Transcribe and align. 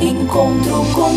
Encontro 0.00 0.84
com 0.94 1.12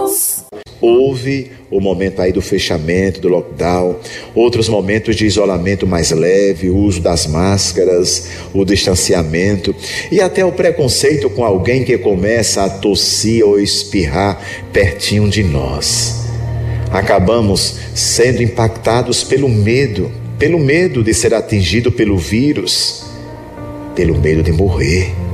Deus. 0.00 0.44
Houve 0.80 1.52
o 1.70 1.80
momento 1.80 2.22
aí 2.22 2.32
do 2.32 2.40
fechamento, 2.40 3.20
do 3.20 3.28
lockdown, 3.28 3.96
outros 4.34 4.70
momentos 4.70 5.14
de 5.14 5.26
isolamento 5.26 5.86
mais 5.86 6.10
leve, 6.12 6.70
o 6.70 6.76
uso 6.78 7.02
das 7.02 7.26
máscaras, 7.26 8.30
o 8.54 8.64
distanciamento 8.64 9.76
e 10.10 10.18
até 10.18 10.42
o 10.42 10.52
preconceito 10.52 11.28
com 11.28 11.44
alguém 11.44 11.84
que 11.84 11.98
começa 11.98 12.64
a 12.64 12.70
tossir 12.70 13.44
ou 13.44 13.60
espirrar 13.60 14.40
pertinho 14.72 15.28
de 15.28 15.42
nós. 15.42 16.24
Acabamos 16.90 17.80
sendo 17.94 18.42
impactados 18.42 19.22
pelo 19.22 19.50
medo, 19.50 20.10
pelo 20.38 20.58
medo 20.58 21.04
de 21.04 21.12
ser 21.12 21.34
atingido 21.34 21.92
pelo 21.92 22.16
vírus, 22.16 23.04
pelo 23.94 24.18
medo 24.18 24.42
de 24.42 24.52
morrer. 24.52 25.27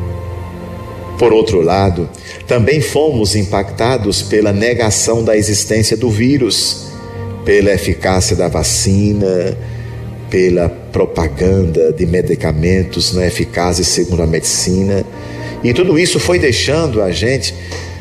Por 1.19 1.33
outro 1.33 1.61
lado, 1.61 2.09
também 2.47 2.81
fomos 2.81 3.37
impactados 3.37 4.23
pela 4.23 4.53
negação 4.53 5.23
da 5.23 5.37
existência 5.37 5.97
do 5.97 6.11
vírus, 6.11 6.87
pela 7.45 7.73
eficácia 7.73 8.35
da 8.35 8.49
vacina, 8.49 9.57
pela 10.29 10.69
propaganda 10.69 11.93
de 11.93 12.05
medicamentos 12.07 13.13
não 13.13 13.23
eficazes 13.23 13.87
segundo 13.87 14.23
a 14.23 14.27
medicina. 14.27 15.05
E 15.63 15.73
tudo 15.73 15.99
isso 15.99 16.19
foi 16.19 16.39
deixando 16.39 17.01
a 17.01 17.13
gente 17.13 17.55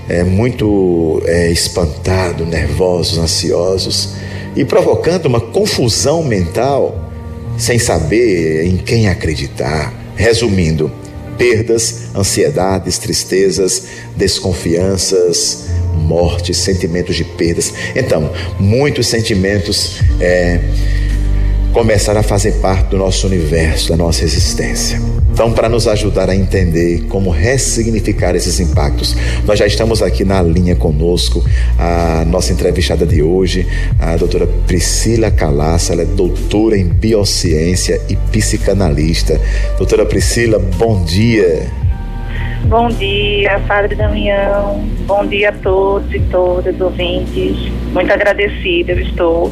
é, 0.09 0.23
muito 0.23 1.21
é, 1.25 1.51
espantado, 1.51 2.45
nervosos, 2.45 3.19
ansiosos 3.19 4.15
e 4.55 4.65
provocando 4.65 5.27
uma 5.27 5.39
confusão 5.39 6.23
mental 6.23 7.11
sem 7.57 7.77
saber 7.77 8.65
em 8.65 8.77
quem 8.77 9.07
acreditar. 9.07 9.93
Resumindo, 10.15 10.91
perdas, 11.37 12.15
ansiedades, 12.15 12.97
tristezas, 12.97 13.83
desconfianças, 14.15 15.67
mortes, 15.93 16.57
sentimentos 16.57 17.15
de 17.15 17.23
perdas. 17.23 17.73
Então, 17.95 18.31
muitos 18.59 19.07
sentimentos 19.07 19.99
é, 20.19 20.59
começaram 21.73 22.19
a 22.19 22.23
fazer 22.23 22.51
parte 22.61 22.89
do 22.89 22.97
nosso 22.97 23.25
universo, 23.25 23.89
da 23.89 23.97
nossa 23.97 24.23
existência. 24.23 25.01
Então, 25.31 25.51
para 25.51 25.67
nos 25.67 25.87
ajudar 25.87 26.29
a 26.29 26.35
entender 26.35 27.05
como 27.09 27.31
ressignificar 27.31 28.35
esses 28.35 28.59
impactos, 28.59 29.17
nós 29.43 29.57
já 29.57 29.65
estamos 29.65 30.03
aqui 30.03 30.23
na 30.23 30.39
linha 30.43 30.75
conosco, 30.75 31.43
a 31.79 32.23
nossa 32.25 32.53
entrevistada 32.53 33.03
de 33.03 33.23
hoje, 33.23 33.67
a 33.99 34.15
doutora 34.15 34.45
Priscila 34.67 35.31
Calaça, 35.31 35.93
ela 35.93 36.03
é 36.03 36.05
doutora 36.05 36.77
em 36.77 36.85
biociência 36.85 37.99
e 38.07 38.15
psicanalista. 38.15 39.41
Doutora 39.75 40.05
Priscila, 40.05 40.59
bom 40.59 41.03
dia. 41.03 41.67
Bom 42.65 42.87
dia, 42.89 43.59
Padre 43.67 43.95
Damião. 43.95 44.87
Bom 45.07 45.25
dia 45.25 45.49
a 45.49 45.51
todos 45.51 46.13
e 46.13 46.19
todas, 46.19 46.79
ouvintes. 46.79 47.71
Muito 47.91 48.13
agradecida 48.13 48.91
eu 48.91 48.99
estou 48.99 49.51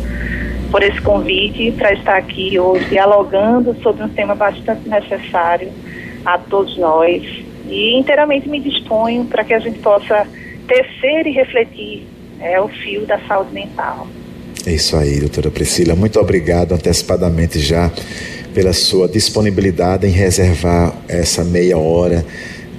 por 0.72 0.81
esse 0.81 1.02
convite 1.02 1.72
para 1.73 1.94
estar 1.94 2.17
aqui 2.17 2.58
hoje 2.58 2.86
dialogando 2.86 3.75
sobre 3.83 4.03
um 4.03 4.09
tema 4.09 4.33
bastante 4.33 4.88
necessário 4.88 5.69
a 6.25 6.38
todos 6.38 6.77
nós 6.77 7.22
e 7.67 8.00
inteiramente 8.00 8.47
me 8.47 8.59
disponho 8.59 9.25
para 9.25 9.44
que 9.44 9.53
a 9.53 9.59
gente 9.59 9.80
possa 9.80 10.25
tecer 10.67 11.27
e 11.27 11.31
refletir 11.31 12.08
é, 12.39 12.59
o 12.59 12.69
fio 12.69 13.05
da 13.05 13.19
saúde 13.27 13.53
mental. 13.53 14.08
É 14.66 14.72
isso 14.72 14.95
aí, 14.95 15.19
doutora 15.19 15.52
Priscila. 15.52 15.95
Muito 15.95 16.19
obrigado 16.19 16.73
antecipadamente 16.73 17.59
já 17.59 17.92
pela 18.53 18.73
sua 18.73 19.08
disponibilidade 19.08 20.08
em 20.08 20.11
reservar 20.11 20.94
essa 21.08 21.44
meia 21.44 21.77
hora 21.77 22.25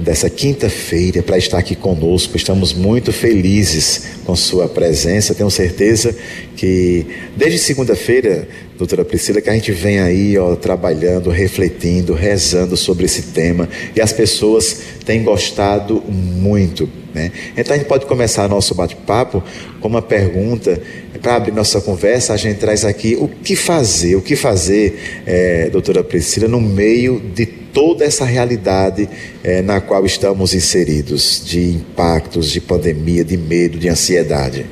dessa 0.03 0.28
quinta-feira 0.28 1.22
para 1.22 1.39
estar 1.39 1.58
aqui 1.58 1.75
conosco. 1.75 2.36
Estamos 2.36 2.72
muito 2.72 3.12
felizes 3.12 4.03
com 4.25 4.34
sua 4.34 4.69
presença. 4.69 5.34
Tenho 5.34 5.50
certeza 5.50 6.14
que 6.56 7.06
desde 7.37 7.59
segunda-feira, 7.59 8.47
doutora 8.76 9.04
Priscila, 9.04 9.41
que 9.41 9.49
a 9.49 9.54
gente 9.54 9.72
vem 9.72 10.00
aí 10.00 10.37
ó, 10.37 10.56
trabalhando, 10.56 11.31
refletindo, 11.31 12.12
rezando 12.15 12.76
sobre 12.76 13.06
esse 13.06 13.22
tema 13.22 13.69
e 13.94 14.00
as 14.00 14.12
pessoas 14.12 14.81
têm 15.04 15.22
gostado 15.22 16.03
muito. 16.09 16.88
Né? 17.15 17.31
Então 17.56 17.75
a 17.75 17.78
gente 17.78 17.87
pode 17.87 18.06
começar 18.06 18.49
nosso 18.49 18.75
bate-papo 18.75 19.43
com 19.81 19.88
uma 19.88 20.03
pergunta 20.03 20.81
para 21.21 21.37
abrir 21.37 21.53
nossa 21.53 21.81
conversa. 21.81 22.32
A 22.32 22.37
gente 22.37 22.59
traz 22.59 22.84
aqui 22.84 23.16
o 23.21 23.28
que 23.28 23.55
fazer, 23.55 24.16
o 24.16 24.22
que 24.22 24.34
fazer, 24.34 25.22
é, 25.26 25.71
doutora 25.71 26.03
Priscila, 26.03 26.49
no 26.49 26.60
meio 26.60 27.21
de 27.34 27.62
toda 27.72 28.05
essa 28.05 28.25
realidade 28.25 29.09
é, 29.43 29.62
na 29.62 29.81
qual 29.81 30.05
estamos 30.05 30.55
inseridos, 30.55 31.44
de 31.44 31.77
impactos, 31.77 32.50
de 32.50 32.60
pandemia, 32.60 33.25
de 33.25 33.37
medo, 33.37 33.78
de 33.78 33.88
ansiedade. 33.88 34.66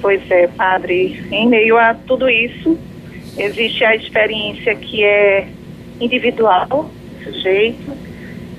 Pois 0.00 0.20
é, 0.30 0.46
padre. 0.48 1.22
Em 1.30 1.48
meio 1.48 1.78
a 1.78 1.94
tudo 1.94 2.28
isso, 2.28 2.78
existe 3.36 3.84
a 3.84 3.94
experiência 3.94 4.74
que 4.74 5.04
é 5.04 5.46
individual, 6.00 6.90
sujeito, 7.22 7.92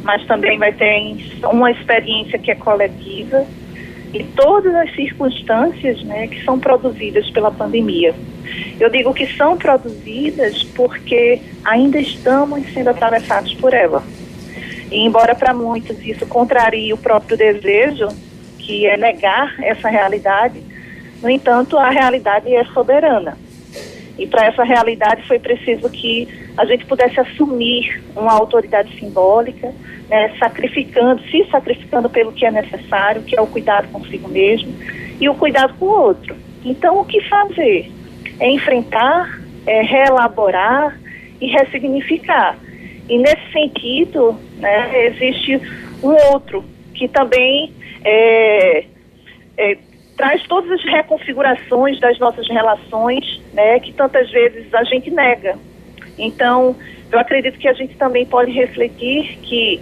mas 0.04 0.26
também 0.26 0.58
vai 0.58 0.72
ter 0.74 1.18
uma 1.46 1.72
experiência 1.72 2.38
que 2.38 2.52
é 2.52 2.56
coletiva 2.56 3.46
e 4.14 4.24
todas 4.24 4.74
as 4.76 4.94
circunstâncias 4.96 6.04
né, 6.04 6.28
que 6.28 6.44
são 6.44 6.60
produzidas 6.60 7.30
pela 7.32 7.52
pandemia. 7.52 8.14
Eu 8.80 8.90
digo 8.90 9.14
que 9.14 9.26
são 9.36 9.58
produzidas 9.58 10.64
porque 10.76 11.42
ainda 11.64 12.00
estamos 12.00 12.72
sendo 12.74 12.90
atravessados 12.90 13.54
por 13.56 13.74
ela. 13.74 14.04
E 14.92 15.00
embora 15.00 15.34
para 15.34 15.54
muitos 15.54 16.06
isso 16.06 16.26
contrarie 16.26 16.94
o 16.94 16.98
próprio 16.98 17.38
desejo, 17.38 18.08
que 18.60 18.86
é 18.86 18.96
negar 18.98 19.56
essa 19.62 19.90
realidade, 19.90 20.62
no 21.22 21.30
entanto, 21.30 21.78
a 21.78 21.90
realidade 21.90 22.54
é 22.54 22.66
soberana. 22.66 23.38
E 24.18 24.28
para 24.28 24.46
essa 24.46 24.64
realidade 24.64 25.26
foi 25.28 25.40
preciso 25.40 25.90
que 25.90 26.28
a 26.56 26.66
gente 26.66 26.86
pudesse 26.86 27.20
assumir 27.20 28.04
uma 28.16 28.34
autoridade 28.34 28.96
simbólica, 29.00 29.74
né, 30.10 30.34
sacrificando, 30.38 31.24
se 31.24 31.46
sacrificando 31.50 32.10
pelo 32.10 32.32
que 32.32 32.46
é 32.46 32.52
necessário, 32.52 33.24
que 33.24 33.38
é 33.38 33.42
o 33.42 33.48
cuidado 33.48 33.88
consigo 33.88 34.28
mesmo 34.30 34.74
e 35.20 35.28
o 35.28 35.34
cuidado 35.34 35.74
com 35.80 35.86
o 35.86 35.90
outro. 35.90 36.36
Então, 36.64 37.00
o 37.00 37.06
que 37.06 37.22
fazer? 37.28 37.92
É 38.40 38.50
enfrentar, 38.50 39.40
é 39.66 39.82
reelaborar 39.82 41.00
e 41.40 41.48
ressignificar. 41.48 42.58
E 43.10 43.18
nesse 43.18 43.52
sentido, 43.52 44.38
né, 44.58 45.08
existe 45.08 45.62
um 46.02 46.16
outro 46.32 46.64
que 46.94 47.08
também 47.08 47.72
é, 48.04 48.86
é, 49.58 49.78
traz 50.16 50.44
todas 50.44 50.72
as 50.72 50.84
reconfigurações 50.84 52.00
das 52.00 52.18
nossas 52.20 52.48
relações, 52.48 53.42
né, 53.54 53.80
que 53.80 53.92
tantas 53.94 54.30
vezes 54.32 54.74
a 54.74 54.84
gente 54.84 55.12
nega. 55.12 55.58
Então, 56.18 56.76
eu 57.12 57.20
acredito 57.20 57.58
que 57.58 57.68
a 57.68 57.74
gente 57.74 57.96
também 57.96 58.26
pode 58.26 58.52
refletir 58.52 59.38
que, 59.44 59.82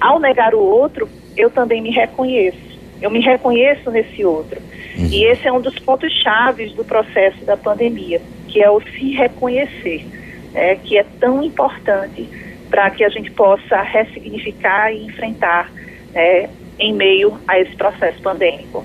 ao 0.00 0.18
negar 0.18 0.54
o 0.54 0.60
outro, 0.60 1.08
eu 1.36 1.50
também 1.50 1.80
me 1.80 1.90
reconheço. 1.90 2.68
Eu 3.00 3.10
me 3.10 3.20
reconheço 3.20 3.90
nesse 3.90 4.24
outro. 4.24 4.60
Uhum. 4.98 5.06
E 5.06 5.24
esse 5.24 5.46
é 5.46 5.52
um 5.52 5.60
dos 5.60 5.78
pontos 5.78 6.12
chaves 6.12 6.72
do 6.72 6.84
processo 6.84 7.44
da 7.44 7.56
pandemia, 7.56 8.20
que 8.48 8.60
é 8.60 8.70
o 8.70 8.80
se 8.80 9.12
reconhecer, 9.12 10.04
né, 10.52 10.76
que 10.76 10.98
é 10.98 11.04
tão 11.20 11.42
importante 11.42 12.28
para 12.68 12.90
que 12.90 13.04
a 13.04 13.08
gente 13.08 13.30
possa 13.30 13.80
ressignificar 13.80 14.92
e 14.92 15.06
enfrentar 15.06 15.72
né, 16.12 16.50
em 16.78 16.92
meio 16.92 17.38
a 17.46 17.60
esse 17.60 17.74
processo 17.76 18.20
pandêmico. 18.20 18.84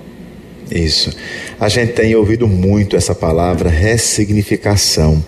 Isso. 0.70 1.14
A 1.60 1.68
gente 1.68 1.92
tem 1.92 2.14
ouvido 2.14 2.48
muito 2.48 2.96
essa 2.96 3.14
palavra 3.14 3.68
ressignificação. 3.68 5.22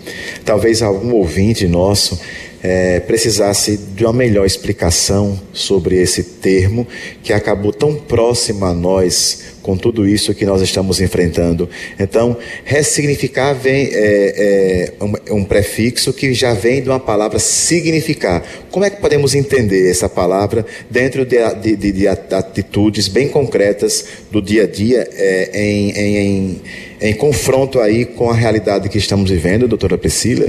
Talvez 0.44 0.82
algum 0.82 1.12
ouvinte 1.14 1.68
nosso 1.68 2.18
é, 2.62 3.00
precisasse 3.00 3.76
de 3.76 4.04
uma 4.04 4.12
melhor 4.12 4.46
explicação 4.46 5.38
sobre 5.52 5.96
esse 6.00 6.22
termo 6.22 6.86
que 7.22 7.32
acabou 7.32 7.72
tão 7.72 7.94
próximo 7.94 8.64
a 8.64 8.72
nós 8.72 9.55
com 9.66 9.76
tudo 9.76 10.06
isso 10.06 10.32
que 10.32 10.46
nós 10.46 10.62
estamos 10.62 11.00
enfrentando. 11.00 11.68
Então, 11.98 12.36
ressignificar 12.64 13.52
vem 13.52 13.88
é, 13.92 14.92
é 15.00 15.04
um, 15.04 15.38
um, 15.38 15.44
prefixo 15.44 16.12
que 16.12 16.32
já 16.32 16.54
vem 16.54 16.80
de 16.80 16.88
uma 16.88 17.00
palavra 17.00 17.40
significar. 17.40 18.44
Como 18.70 18.84
é 18.84 18.90
que 18.90 19.00
podemos 19.00 19.34
entender 19.34 19.90
essa 19.90 20.08
palavra 20.08 20.64
dentro 20.88 21.26
de, 21.26 21.36
de, 21.60 21.74
de, 21.74 21.90
de 21.90 22.06
atitudes 22.06 23.08
bem 23.08 23.28
concretas 23.28 24.06
do 24.30 24.40
dia 24.40 24.62
a 24.62 24.66
dia 24.68 25.04
é, 25.12 25.50
em, 25.60 25.90
em, 25.90 26.16
em, 26.16 26.62
em 27.00 27.14
confronto 27.14 27.80
aí 27.80 28.04
com 28.04 28.30
a 28.30 28.34
realidade 28.34 28.88
que 28.88 28.98
estamos 28.98 29.30
vivendo, 29.30 29.66
doutora 29.66 29.98
Priscila? 29.98 30.46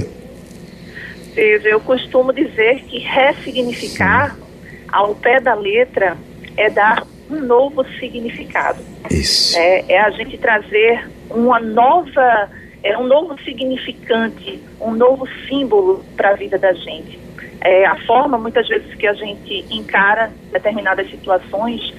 Eu 1.36 1.80
costumo 1.80 2.32
dizer 2.32 2.84
que 2.88 2.98
ressignificar, 2.98 4.38
ao 4.86 5.16
pé 5.16 5.40
da 5.40 5.54
letra, 5.54 6.16
é 6.56 6.70
dar 6.70 7.04
um 7.30 7.40
novo 7.40 7.84
significado. 7.98 8.82
Isso. 9.10 9.56
É, 9.58 9.92
é 9.92 10.00
a 10.00 10.10
gente 10.10 10.38
trazer 10.38 11.08
uma 11.30 11.60
nova, 11.60 12.48
é 12.82 12.96
um 12.96 13.06
novo 13.06 13.38
significante, 13.42 14.60
um 14.80 14.92
novo 14.92 15.26
símbolo 15.48 16.04
para 16.16 16.30
a 16.30 16.34
vida 16.34 16.58
da 16.58 16.72
gente. 16.72 17.18
é, 17.60 17.86
a 17.86 17.96
forma, 18.06 18.38
muitas 18.38 18.68
vezes, 18.68 18.94
que 18.94 19.06
a 19.06 19.14
gente 19.14 19.64
encara 19.70 20.30
determinadas 20.52 21.10
situações 21.10 21.92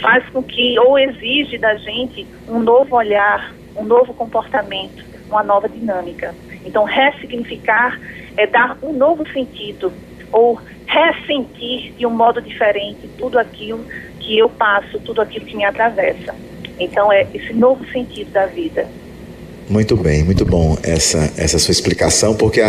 faz 0.00 0.26
com 0.30 0.42
que, 0.42 0.78
ou 0.78 0.98
exige 0.98 1.58
da 1.58 1.74
gente, 1.74 2.26
um 2.48 2.60
novo 2.60 2.96
olhar, 2.96 3.52
um 3.76 3.84
novo 3.84 4.14
comportamento, 4.14 5.04
uma 5.28 5.42
nova 5.42 5.68
dinâmica. 5.68 6.34
Então, 6.64 6.84
ressignificar 6.84 8.00
é 8.36 8.46
dar 8.46 8.78
um 8.82 8.92
novo 8.92 9.28
sentido, 9.30 9.92
ou 10.32 10.60
ressentir 10.86 11.92
de 11.94 12.06
um 12.06 12.10
modo 12.10 12.40
diferente 12.40 13.08
tudo 13.18 13.38
aquilo 13.38 13.84
que 14.20 14.38
eu 14.38 14.48
passo, 14.48 15.00
tudo 15.00 15.20
aquilo 15.20 15.46
que 15.46 15.56
me 15.56 15.64
atravessa. 15.64 16.34
Então, 16.78 17.12
é 17.12 17.26
esse 17.34 17.52
novo 17.52 17.84
sentido 17.90 18.30
da 18.30 18.46
vida. 18.46 18.86
Muito 19.70 19.96
bem, 19.96 20.24
muito 20.24 20.44
bom 20.44 20.76
essa, 20.82 21.32
essa 21.36 21.56
sua 21.56 21.70
explicação, 21.70 22.34
porque 22.34 22.60
a, 22.60 22.68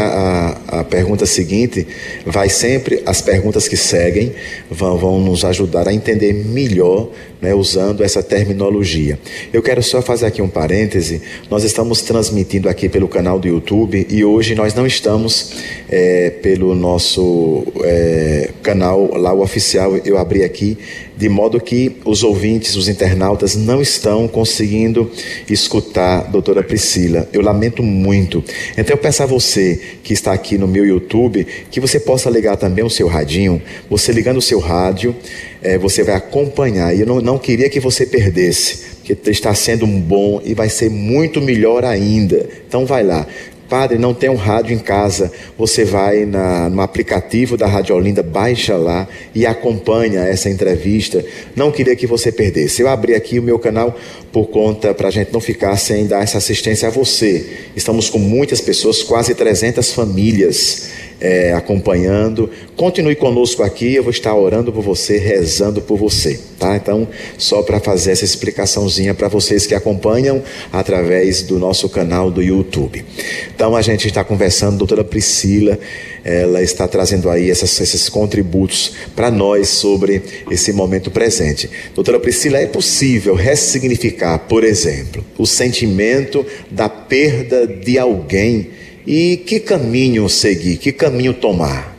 a, 0.67 0.81
a, 0.81 0.83
pergunta 0.83 1.25
seguinte 1.25 1.87
vai 2.23 2.47
sempre, 2.47 3.01
as 3.07 3.19
perguntas 3.23 3.67
que 3.67 3.75
seguem 3.75 4.31
vão, 4.69 4.97
vão 4.99 5.19
nos 5.19 5.43
ajudar 5.43 5.87
a 5.87 5.93
entender 5.95 6.31
melhor, 6.31 7.09
né, 7.41 7.55
usando 7.55 8.03
essa 8.03 8.21
terminologia. 8.21 9.17
Eu 9.51 9.63
quero 9.63 9.81
só 9.81 9.99
fazer 9.99 10.27
aqui 10.27 10.43
um 10.43 10.47
parêntese, 10.47 11.23
nós 11.49 11.63
estamos 11.63 12.03
transmitindo 12.03 12.69
aqui 12.69 12.87
pelo 12.87 13.07
canal 13.07 13.39
do 13.39 13.47
YouTube 13.47 14.05
e 14.07 14.23
hoje 14.23 14.53
nós 14.53 14.75
não 14.75 14.85
estamos 14.85 15.55
é, 15.89 16.29
pelo 16.29 16.75
nosso 16.75 17.63
é, 17.83 18.51
canal 18.61 19.17
lá, 19.17 19.33
o 19.33 19.41
oficial, 19.41 19.97
eu 20.05 20.19
abri 20.19 20.43
aqui 20.43 20.77
de 21.21 21.29
modo 21.29 21.61
que 21.61 21.97
os 22.03 22.23
ouvintes, 22.23 22.75
os 22.75 22.87
internautas, 22.87 23.55
não 23.55 23.79
estão 23.79 24.27
conseguindo 24.27 25.11
escutar 25.47 26.31
doutora 26.31 26.63
Priscila. 26.63 27.29
Eu 27.31 27.43
lamento 27.43 27.83
muito. 27.83 28.43
Então 28.75 28.95
eu 28.95 28.97
peço 28.97 29.21
a 29.21 29.27
você 29.27 29.79
que 30.01 30.13
está 30.13 30.33
aqui 30.33 30.57
no 30.57 30.67
meu 30.67 30.83
YouTube 30.83 31.45
que 31.69 31.79
você 31.79 31.99
possa 31.99 32.27
ligar 32.27 32.57
também 32.57 32.83
o 32.83 32.89
seu 32.89 33.07
radinho. 33.07 33.61
Você 33.87 34.11
ligando 34.11 34.37
o 34.37 34.41
seu 34.41 34.57
rádio, 34.57 35.15
é, 35.61 35.77
você 35.77 36.01
vai 36.01 36.15
acompanhar. 36.15 36.95
E 36.95 37.01
eu 37.01 37.05
não, 37.05 37.21
não 37.21 37.37
queria 37.37 37.69
que 37.69 37.79
você 37.79 38.03
perdesse, 38.03 38.79
porque 38.95 39.29
está 39.29 39.53
sendo 39.53 39.85
um 39.85 40.01
bom 40.01 40.41
e 40.43 40.55
vai 40.55 40.69
ser 40.69 40.89
muito 40.89 41.39
melhor 41.39 41.85
ainda. 41.85 42.49
Então 42.67 42.83
vai 42.83 43.03
lá. 43.03 43.27
Padre, 43.71 43.97
não 43.97 44.13
tem 44.13 44.29
um 44.29 44.35
rádio 44.35 44.75
em 44.75 44.79
casa. 44.79 45.31
Você 45.57 45.85
vai 45.85 46.25
na, 46.25 46.69
no 46.69 46.81
aplicativo 46.81 47.55
da 47.55 47.67
Rádio 47.67 47.95
Olinda, 47.95 48.21
baixa 48.21 48.75
lá 48.75 49.07
e 49.33 49.45
acompanha 49.45 50.25
essa 50.25 50.49
entrevista. 50.49 51.23
Não 51.55 51.71
queria 51.71 51.95
que 51.95 52.05
você 52.05 52.33
perdesse. 52.33 52.81
Eu 52.81 52.89
abri 52.89 53.15
aqui 53.15 53.39
o 53.39 53.41
meu 53.41 53.57
canal 53.57 53.97
por 54.29 54.47
conta, 54.47 54.93
para 54.93 55.07
a 55.07 55.11
gente 55.11 55.31
não 55.31 55.39
ficar 55.39 55.77
sem 55.77 56.05
dar 56.05 56.21
essa 56.21 56.37
assistência 56.37 56.89
a 56.89 56.91
você. 56.91 57.49
Estamos 57.73 58.09
com 58.09 58.19
muitas 58.19 58.59
pessoas, 58.59 59.03
quase 59.03 59.33
300 59.33 59.93
famílias 59.93 60.89
é, 61.21 61.53
acompanhando. 61.53 62.49
Continue 62.75 63.15
conosco 63.15 63.61
aqui, 63.61 63.93
eu 63.93 64.03
vou 64.03 64.11
estar 64.11 64.35
orando 64.35 64.73
por 64.73 64.81
você, 64.81 65.17
rezando 65.19 65.79
por 65.79 65.97
você, 65.97 66.39
tá? 66.57 66.75
Então, 66.75 67.07
só 67.37 67.61
para 67.61 67.79
fazer 67.79 68.11
essa 68.11 68.25
explicaçãozinha 68.25 69.13
para 69.13 69.27
vocês 69.27 69.67
que 69.67 69.75
acompanham 69.75 70.41
através 70.73 71.43
do 71.43 71.59
nosso 71.59 71.87
canal 71.87 72.31
do 72.31 72.41
YouTube. 72.41 73.05
Então, 73.53 73.75
a 73.75 73.81
gente 73.83 74.07
está 74.07 74.23
conversando, 74.23 74.79
doutora 74.79 75.03
Priscila, 75.03 75.77
ela 76.23 76.61
está 76.61 76.87
trazendo 76.87 77.29
aí 77.29 77.49
essas, 77.49 77.79
esses 77.79 78.09
contributos 78.09 78.93
para 79.15 79.29
nós 79.29 79.69
sobre 79.69 80.21
esse 80.49 80.73
momento 80.73 81.11
presente. 81.11 81.69
Doutora 81.93 82.19
Priscila, 82.19 82.57
é 82.57 82.65
possível 82.65 83.35
ressignificar, 83.35 84.39
por 84.39 84.63
exemplo, 84.63 85.23
o 85.37 85.45
sentimento 85.45 86.45
da 86.69 86.89
perda 86.89 87.67
de 87.67 87.97
alguém 87.97 88.69
e 89.05 89.37
que 89.37 89.59
caminho 89.59 90.29
seguir, 90.29 90.77
que 90.77 90.91
caminho 90.91 91.33
tomar? 91.33 91.95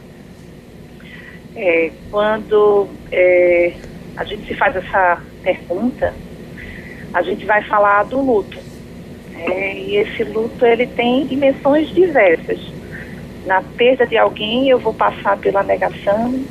É, 1.56 1.90
quando 2.10 2.88
é, 3.10 3.72
a 4.16 4.24
gente 4.24 4.46
se 4.46 4.54
faz 4.54 4.74
essa 4.76 5.20
pergunta, 5.42 6.14
a 7.12 7.22
gente 7.22 7.44
vai 7.44 7.62
falar 7.64 8.04
do 8.04 8.20
luto. 8.20 8.58
É, 9.34 9.74
e 9.74 9.96
esse 9.96 10.24
luto 10.24 10.64
ele 10.64 10.86
tem 10.86 11.26
dimensões 11.26 11.88
diversas. 11.90 12.60
Na 13.46 13.60
perda 13.60 14.06
de 14.06 14.16
alguém, 14.16 14.68
eu 14.68 14.78
vou 14.78 14.94
passar 14.94 15.36
pela 15.38 15.62
negação, 15.62 16.44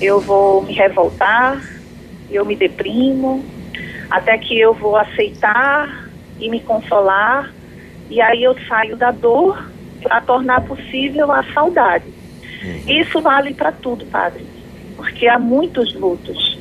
eu 0.00 0.20
vou 0.20 0.62
me 0.62 0.72
revoltar, 0.72 1.60
eu 2.30 2.44
me 2.44 2.54
deprimo, 2.54 3.44
até 4.08 4.38
que 4.38 4.58
eu 4.58 4.72
vou 4.72 4.96
aceitar 4.96 6.08
e 6.38 6.48
me 6.48 6.60
consolar, 6.60 7.52
e 8.08 8.20
aí 8.20 8.44
eu 8.44 8.56
saio 8.68 8.96
da 8.96 9.10
dor 9.10 9.77
para 10.02 10.20
tornar 10.20 10.62
possível 10.62 11.30
a 11.32 11.42
saudade. 11.52 12.06
Uhum. 12.62 13.00
Isso 13.00 13.20
vale 13.20 13.54
para 13.54 13.72
tudo, 13.72 14.04
padre, 14.06 14.44
porque 14.96 15.28
há 15.28 15.38
muitos 15.38 15.94
lutos. 15.94 16.58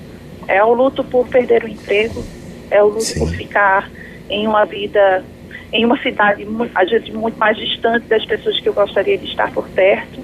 É 0.47 0.63
o 0.63 0.73
luto 0.73 1.03
por 1.03 1.27
perder 1.27 1.63
o 1.63 1.67
emprego, 1.67 2.23
é 2.71 2.81
o 2.81 2.87
luto 2.87 3.03
Sim. 3.03 3.19
por 3.19 3.29
ficar 3.29 3.89
em 4.29 4.47
uma 4.47 4.65
vida, 4.65 5.23
em 5.71 5.85
uma 5.85 5.97
cidade, 6.01 6.47
às 6.75 6.89
vezes, 6.89 7.09
muito 7.09 7.37
mais 7.37 7.57
distante 7.57 8.07
das 8.07 8.25
pessoas 8.25 8.59
que 8.59 8.67
eu 8.67 8.73
gostaria 8.73 9.17
de 9.17 9.25
estar 9.25 9.51
por 9.51 9.67
perto. 9.69 10.19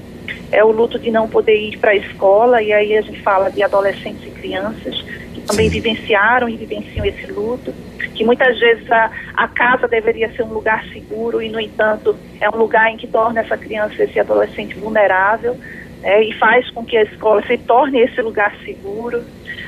É 0.52 0.64
o 0.64 0.72
luto 0.72 1.00
de 1.00 1.10
não 1.10 1.28
poder 1.28 1.58
ir 1.58 1.78
para 1.80 1.92
a 1.92 1.96
escola, 1.96 2.62
e 2.62 2.72
aí 2.72 2.96
a 2.96 3.02
gente 3.02 3.22
fala 3.22 3.50
de 3.50 3.64
adolescentes 3.64 4.26
e 4.26 4.32
crianças 4.32 5.02
que 5.34 5.42
também 5.42 5.70
Sim. 5.70 5.82
vivenciaram 5.82 6.48
e 6.48 6.56
vivenciam 6.56 7.06
esse 7.06 7.26
luto 7.32 7.74
que 8.14 8.24
muitas 8.24 8.60
vezes 8.60 8.90
a, 8.92 9.12
a 9.36 9.48
casa 9.48 9.88
deveria 9.88 10.32
ser 10.32 10.44
um 10.44 10.54
lugar 10.54 10.84
seguro 10.86 11.42
e, 11.42 11.50
no 11.50 11.60
entanto, 11.60 12.16
é 12.40 12.50
um 12.50 12.58
lugar 12.58 12.92
em 12.92 12.98
que 12.98 13.08
torna 13.08 13.42
essa 13.42 13.58
criança, 13.58 14.04
esse 14.04 14.20
adolescente 14.20 14.78
vulnerável 14.78 15.58
é, 16.04 16.22
e 16.22 16.34
faz 16.34 16.70
com 16.72 16.86
que 16.86 16.98
a 16.98 17.04
escola 17.04 17.42
se 17.44 17.58
torne 17.58 18.00
esse 18.02 18.22
lugar 18.22 18.54
seguro. 18.64 19.24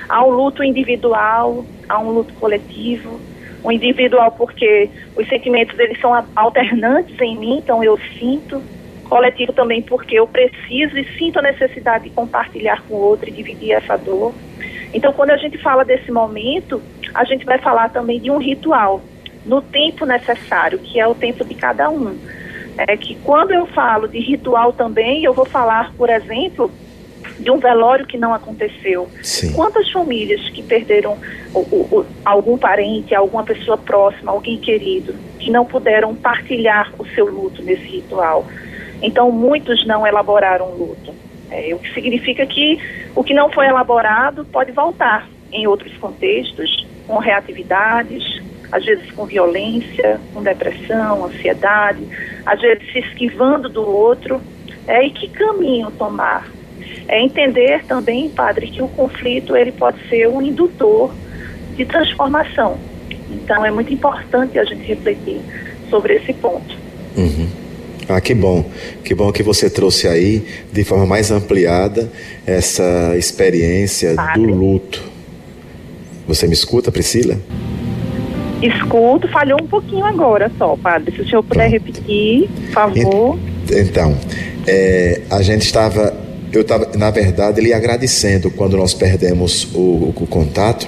Há 0.07 0.23
um 0.23 0.29
luto 0.29 0.63
individual, 0.63 1.65
há 1.87 1.99
um 1.99 2.11
luto 2.11 2.33
coletivo. 2.35 3.19
O 3.63 3.71
individual 3.71 4.31
porque 4.31 4.89
os 5.15 5.27
sentimentos 5.27 5.77
eles 5.79 5.99
são 5.99 6.13
alternantes 6.35 7.19
em 7.19 7.37
mim, 7.37 7.57
então 7.57 7.83
eu 7.83 7.97
sinto. 8.19 8.61
Coletivo 9.05 9.53
também 9.53 9.81
porque 9.81 10.15
eu 10.19 10.27
preciso 10.27 10.97
e 10.97 11.05
sinto 11.17 11.39
a 11.39 11.41
necessidade 11.41 12.05
de 12.05 12.09
compartilhar 12.09 12.81
com 12.83 12.95
o 12.95 13.01
outro 13.01 13.29
e 13.29 13.31
dividir 13.31 13.71
essa 13.71 13.95
dor. 13.97 14.33
Então, 14.93 15.11
quando 15.13 15.31
a 15.31 15.37
gente 15.37 15.57
fala 15.57 15.83
desse 15.83 16.11
momento, 16.11 16.81
a 17.15 17.23
gente 17.23 17.45
vai 17.45 17.57
falar 17.57 17.89
também 17.89 18.19
de 18.19 18.29
um 18.29 18.37
ritual 18.37 19.01
no 19.45 19.61
tempo 19.61 20.05
necessário, 20.05 20.77
que 20.79 20.99
é 20.99 21.07
o 21.07 21.15
tempo 21.15 21.45
de 21.45 21.55
cada 21.55 21.89
um. 21.89 22.17
É 22.77 22.97
que 22.97 23.15
quando 23.23 23.51
eu 23.51 23.65
falo 23.67 24.07
de 24.07 24.19
ritual 24.19 24.73
também, 24.73 25.23
eu 25.23 25.33
vou 25.33 25.45
falar, 25.45 25.93
por 25.93 26.09
exemplo, 26.09 26.69
de 27.39 27.49
um 27.49 27.57
velório 27.57 28.05
que 28.05 28.17
não 28.17 28.33
aconteceu. 28.33 29.09
Sim. 29.23 29.53
Quantas 29.53 29.89
famílias 29.89 30.41
que 30.49 30.61
perderam 30.61 31.17
o, 31.53 31.59
o, 31.59 32.05
algum 32.25 32.57
parente, 32.57 33.15
alguma 33.15 33.43
pessoa 33.43 33.77
próxima, 33.77 34.31
alguém 34.31 34.57
querido, 34.57 35.15
que 35.39 35.49
não 35.49 35.65
puderam 35.65 36.13
partilhar 36.13 36.91
o 36.99 37.05
seu 37.05 37.27
luto 37.27 37.63
nesse 37.63 37.83
ritual? 37.83 38.45
Então, 39.01 39.31
muitos 39.31 39.85
não 39.85 40.05
elaboraram 40.05 40.71
luto. 40.71 41.13
É, 41.49 41.73
o 41.73 41.79
que 41.79 41.93
significa 41.93 42.45
que 42.45 42.77
o 43.15 43.23
que 43.23 43.33
não 43.33 43.49
foi 43.49 43.67
elaborado 43.67 44.43
pode 44.45 44.73
voltar 44.73 45.29
em 45.51 45.65
outros 45.65 45.95
contextos 45.97 46.85
com 47.07 47.17
reatividades, 47.17 48.41
às 48.71 48.83
vezes 48.83 49.09
com 49.11 49.25
violência, 49.25 50.19
com 50.33 50.41
depressão, 50.41 51.25
ansiedade, 51.25 52.01
às 52.45 52.59
vezes 52.59 52.91
se 52.91 52.99
esquivando 52.99 53.69
do 53.69 53.87
outro. 53.87 54.41
É, 54.87 55.05
e 55.05 55.09
que 55.09 55.27
caminho 55.29 55.89
tomar? 55.91 56.47
É 57.07 57.21
entender 57.21 57.83
também, 57.85 58.29
padre, 58.29 58.67
que 58.67 58.81
o 58.81 58.87
conflito 58.87 59.55
ele 59.55 59.71
pode 59.71 59.97
ser 60.09 60.27
um 60.27 60.41
indutor 60.41 61.13
de 61.75 61.85
transformação. 61.85 62.77
Então 63.29 63.65
é 63.65 63.71
muito 63.71 63.93
importante 63.93 64.57
a 64.57 64.63
gente 64.63 64.83
refletir 64.83 65.39
sobre 65.89 66.15
esse 66.15 66.33
ponto. 66.33 66.75
Uhum. 67.15 67.47
Ah, 68.07 68.21
que 68.21 68.33
bom. 68.33 68.63
Que 69.03 69.15
bom 69.15 69.31
que 69.31 69.41
você 69.41 69.69
trouxe 69.69 70.07
aí 70.07 70.45
de 70.71 70.83
forma 70.83 71.05
mais 71.05 71.31
ampliada 71.31 72.11
essa 72.45 73.15
experiência 73.17 74.13
padre. 74.15 74.41
do 74.41 74.53
luto. 74.53 75.14
Você 76.27 76.47
me 76.47 76.53
escuta, 76.53 76.91
Priscila? 76.91 77.37
Escuto, 78.61 79.27
falhou 79.27 79.59
um 79.61 79.67
pouquinho 79.67 80.05
agora 80.05 80.51
só, 80.57 80.75
padre. 80.75 81.13
Se 81.15 81.21
o 81.21 81.29
senhor 81.29 81.43
puder 81.43 81.69
Pronto. 81.69 81.85
repetir, 81.85 82.49
por 82.49 82.71
favor. 82.71 83.39
Então, 83.71 84.17
é, 84.65 85.21
a 85.29 85.41
gente 85.41 85.63
estava, 85.63 86.13
eu 86.51 86.61
estava, 86.61 86.91
na 86.97 87.11
verdade, 87.11 87.61
lhe 87.61 87.73
agradecendo 87.73 88.49
quando 88.49 88.77
nós 88.77 88.93
perdemos 88.93 89.67
o, 89.73 90.13
o 90.15 90.27
contato, 90.27 90.87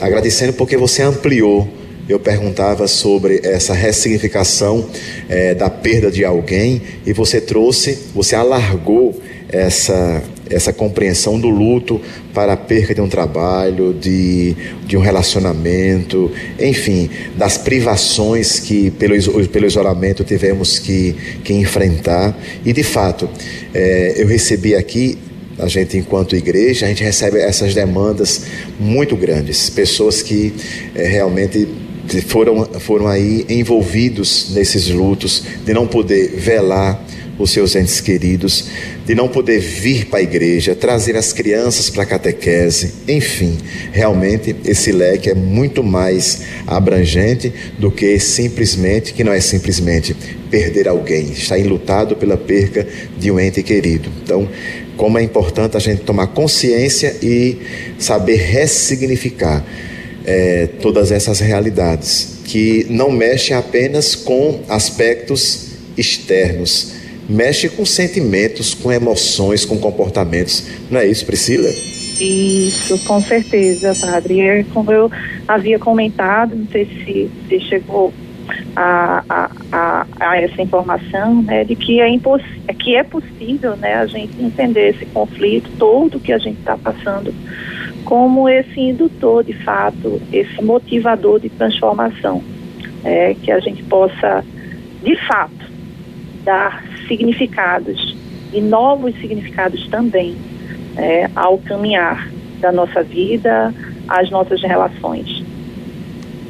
agradecendo 0.00 0.52
porque 0.52 0.76
você 0.76 1.02
ampliou 1.02 1.68
eu 2.10 2.18
perguntava 2.18 2.88
sobre 2.88 3.40
essa 3.44 3.72
ressignificação 3.72 4.84
é, 5.28 5.54
da 5.54 5.70
perda 5.70 6.10
de 6.10 6.24
alguém 6.24 6.82
e 7.06 7.12
você 7.12 7.40
trouxe, 7.40 8.06
você 8.12 8.34
alargou 8.34 9.20
essa, 9.48 10.20
essa 10.50 10.72
compreensão 10.72 11.38
do 11.38 11.48
luto 11.48 12.00
para 12.34 12.54
a 12.54 12.56
perda 12.56 12.94
de 12.94 13.00
um 13.00 13.08
trabalho, 13.08 13.94
de, 13.94 14.56
de 14.84 14.96
um 14.96 15.00
relacionamento, 15.00 16.30
enfim, 16.58 17.08
das 17.36 17.56
privações 17.56 18.58
que 18.58 18.90
pelo, 18.90 19.14
pelo 19.48 19.66
isolamento 19.66 20.24
tivemos 20.24 20.78
que, 20.78 21.14
que 21.44 21.54
enfrentar. 21.54 22.36
E 22.64 22.72
de 22.72 22.82
fato, 22.82 23.28
é, 23.72 24.14
eu 24.16 24.26
recebi 24.26 24.74
aqui 24.74 25.16
a 25.58 25.68
gente 25.68 25.96
enquanto 25.98 26.34
igreja, 26.34 26.86
a 26.86 26.88
gente 26.88 27.04
recebe 27.04 27.38
essas 27.38 27.74
demandas 27.74 28.42
muito 28.78 29.14
grandes, 29.14 29.68
pessoas 29.68 30.22
que 30.22 30.54
é, 30.94 31.06
realmente 31.06 31.68
foram, 32.26 32.64
foram 32.80 33.06
aí 33.06 33.44
envolvidos 33.48 34.50
nesses 34.54 34.88
lutos, 34.88 35.44
de 35.64 35.72
não 35.72 35.86
poder 35.86 36.34
velar 36.36 37.04
os 37.38 37.50
seus 37.50 37.74
entes 37.74 38.00
queridos, 38.00 38.66
de 39.10 39.16
não 39.16 39.26
poder 39.26 39.58
vir 39.58 40.06
para 40.06 40.20
a 40.20 40.22
igreja, 40.22 40.72
trazer 40.72 41.16
as 41.16 41.32
crianças 41.32 41.90
para 41.90 42.04
a 42.04 42.06
catequese, 42.06 42.92
enfim, 43.08 43.58
realmente 43.90 44.54
esse 44.64 44.92
leque 44.92 45.28
é 45.28 45.34
muito 45.34 45.82
mais 45.82 46.42
abrangente 46.64 47.52
do 47.76 47.90
que 47.90 48.20
simplesmente, 48.20 49.12
que 49.12 49.24
não 49.24 49.32
é 49.32 49.40
simplesmente 49.40 50.14
perder 50.48 50.86
alguém, 50.86 51.32
estar 51.32 51.58
enlutado 51.58 52.14
pela 52.14 52.36
perca 52.36 52.86
de 53.18 53.32
um 53.32 53.40
ente 53.40 53.64
querido. 53.64 54.08
Então, 54.22 54.48
como 54.96 55.18
é 55.18 55.24
importante 55.24 55.76
a 55.76 55.80
gente 55.80 56.02
tomar 56.02 56.28
consciência 56.28 57.16
e 57.20 57.58
saber 57.98 58.36
ressignificar 58.36 59.66
é, 60.24 60.68
todas 60.80 61.10
essas 61.10 61.40
realidades, 61.40 62.34
que 62.44 62.86
não 62.88 63.10
mexem 63.10 63.56
apenas 63.56 64.14
com 64.14 64.60
aspectos 64.68 65.70
externos, 65.96 66.99
mexe 67.30 67.68
com 67.68 67.86
sentimentos, 67.86 68.74
com 68.74 68.90
emoções, 68.90 69.64
com 69.64 69.78
comportamentos. 69.78 70.66
Não 70.90 70.98
é 71.00 71.06
isso, 71.06 71.24
Priscila? 71.24 71.68
Isso, 72.20 72.98
com 73.06 73.20
certeza, 73.20 73.94
padre. 73.94 74.40
É 74.40 74.64
como 74.74 74.92
eu 74.92 75.10
havia 75.46 75.78
comentado, 75.78 76.54
não 76.54 76.66
sei 76.66 76.84
se, 76.84 77.30
se 77.48 77.60
chegou 77.60 78.12
a, 78.76 79.24
a, 79.28 79.50
a, 79.72 80.06
a, 80.18 80.40
essa 80.40 80.60
informação, 80.60 81.42
né, 81.42 81.64
de 81.64 81.76
que 81.76 82.00
é, 82.00 82.08
que 82.78 82.96
é 82.96 83.04
possível 83.04 83.76
né, 83.76 83.94
a 83.94 84.06
gente 84.06 84.42
entender 84.42 84.90
esse 84.90 85.06
conflito 85.06 85.70
todo 85.78 86.20
que 86.20 86.32
a 86.32 86.38
gente 86.38 86.58
está 86.58 86.76
passando 86.76 87.32
como 88.04 88.48
esse 88.48 88.80
indutor, 88.80 89.44
de 89.44 89.52
fato, 89.52 90.20
esse 90.32 90.60
motivador 90.62 91.38
de 91.38 91.48
transformação, 91.48 92.42
é, 93.04 93.34
que 93.34 93.52
a 93.52 93.60
gente 93.60 93.82
possa, 93.84 94.44
de 95.02 95.16
fato, 95.26 95.59
dar 96.44 96.84
significados 97.06 98.16
e 98.52 98.60
novos 98.60 99.14
significados 99.20 99.86
também 99.88 100.36
é, 100.96 101.28
ao 101.34 101.58
caminhar 101.58 102.30
da 102.60 102.72
nossa 102.72 103.02
vida, 103.02 103.74
às 104.08 104.30
nossas 104.30 104.60
relações. 104.62 105.42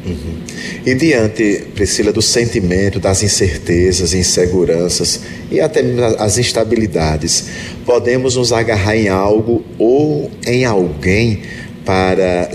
Uhum. 0.06 0.40
E 0.84 0.94
diante, 0.94 1.66
Priscila, 1.74 2.12
do 2.12 2.22
sentimento, 2.22 2.98
das 2.98 3.22
incertezas, 3.22 4.14
inseguranças 4.14 5.22
e 5.50 5.60
até 5.60 5.82
as 6.18 6.38
instabilidades, 6.38 7.50
podemos 7.84 8.36
nos 8.36 8.52
agarrar 8.52 8.96
em 8.96 9.08
algo 9.08 9.62
ou 9.78 10.30
em 10.46 10.64
alguém 10.64 11.42
para 11.84 12.50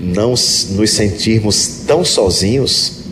não 0.00 0.30
nos 0.30 0.90
sentirmos 0.90 1.84
tão 1.86 2.04
sozinhos? 2.04 3.04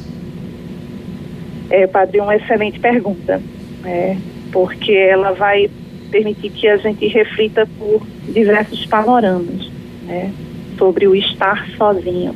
É, 1.68 1.87
Padre, 1.87 2.20
uma 2.20 2.37
excelente 2.37 2.78
pergunta, 2.78 3.42
é, 3.87 4.16
porque 4.52 4.93
ela 4.93 5.33
vai 5.33 5.71
permitir 6.11 6.50
que 6.50 6.69
a 6.69 6.76
gente 6.76 7.07
reflita 7.07 7.66
por 7.78 8.07
diversos 8.28 8.85
panoramas 8.87 9.71
né, 10.07 10.33
sobre 10.78 11.07
o 11.07 11.14
estar 11.14 11.66
sozinho 11.76 12.35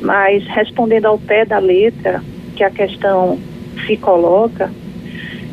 mas 0.00 0.46
respondendo 0.46 1.06
ao 1.06 1.18
pé 1.18 1.44
da 1.44 1.58
letra 1.58 2.22
que 2.54 2.62
a 2.62 2.70
questão 2.70 3.38
se 3.86 3.96
coloca, 3.96 4.70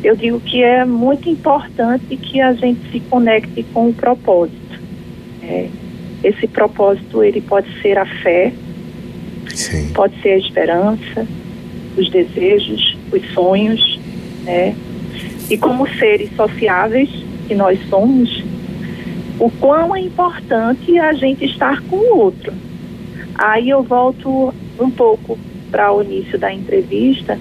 eu 0.04 0.16
digo 0.16 0.40
que 0.40 0.62
é 0.62 0.84
muito 0.84 1.28
importante 1.28 2.16
que 2.16 2.40
a 2.40 2.52
gente 2.52 2.80
se 2.90 3.00
conecte 3.00 3.62
com 3.72 3.88
o 3.88 3.94
propósito. 3.94 4.80
É, 5.42 5.68
esse 6.22 6.46
propósito 6.46 7.22
ele 7.22 7.40
pode 7.40 7.68
ser 7.80 7.98
a 7.98 8.06
fé, 8.06 8.52
Sim. 9.48 9.92
pode 9.92 10.20
ser 10.20 10.30
a 10.30 10.38
esperança, 10.38 11.26
os 11.96 12.08
desejos, 12.10 12.96
os 13.12 13.32
sonhos, 13.32 14.00
né? 14.44 14.74
E 15.52 15.58
como 15.58 15.88
seres 15.98 16.34
sociáveis 16.34 17.10
que 17.46 17.54
nós 17.54 17.78
somos, 17.88 18.42
o 19.38 19.50
quão 19.50 19.94
é 19.94 20.00
importante 20.00 20.98
a 20.98 21.12
gente 21.12 21.44
estar 21.44 21.80
com 21.82 21.96
o 21.96 22.18
outro 22.18 22.52
Aí 23.34 23.70
eu 23.70 23.82
volto 23.82 24.54
um 24.78 24.90
pouco 24.90 25.38
para 25.70 25.92
o 25.92 26.02
início 26.02 26.38
da 26.38 26.52
entrevista 26.52 27.38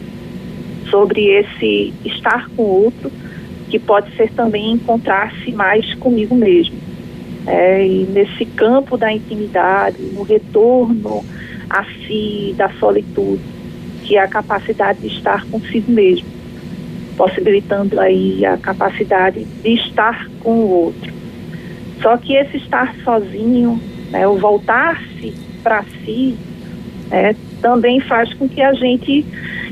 sobre 0.90 1.28
esse 1.28 1.94
estar 2.06 2.50
com 2.56 2.64
o 2.64 2.84
outro, 2.86 3.12
que 3.70 3.78
pode 3.78 4.16
ser 4.16 4.32
também 4.32 4.74
encontrar-se 4.74 5.52
mais 5.52 5.94
comigo 5.96 6.34
mesmo. 6.36 6.76
É, 7.46 7.86
e 7.86 8.04
nesse 8.06 8.46
campo 8.46 8.98
da 8.98 9.12
intimidade, 9.12 10.02
no 10.14 10.24
retorno 10.24 11.24
a 11.70 11.84
si, 11.84 12.54
da 12.58 12.70
solitude, 12.80 13.42
que 14.04 14.18
é 14.18 14.22
a 14.22 14.28
capacidade 14.28 15.02
de 15.02 15.08
estar 15.08 15.46
consigo 15.46 15.92
mesmo, 15.92 16.28
possibilitando 17.18 18.00
aí 18.00 18.46
a 18.46 18.58
capacidade 18.58 19.44
de 19.44 19.74
estar 19.74 20.28
com 20.40 20.52
o 20.52 20.70
outro. 20.70 21.14
Só 22.02 22.18
que 22.18 22.34
esse 22.34 22.58
estar 22.58 22.96
sozinho, 23.04 23.80
né, 24.10 24.28
o 24.28 24.38
voltar-se 24.38 25.34
para 25.62 25.84
si, 26.04 26.36
é, 27.12 27.36
também 27.62 28.00
faz 28.00 28.34
com 28.34 28.48
que 28.48 28.62
a 28.62 28.74
gente 28.74 29.26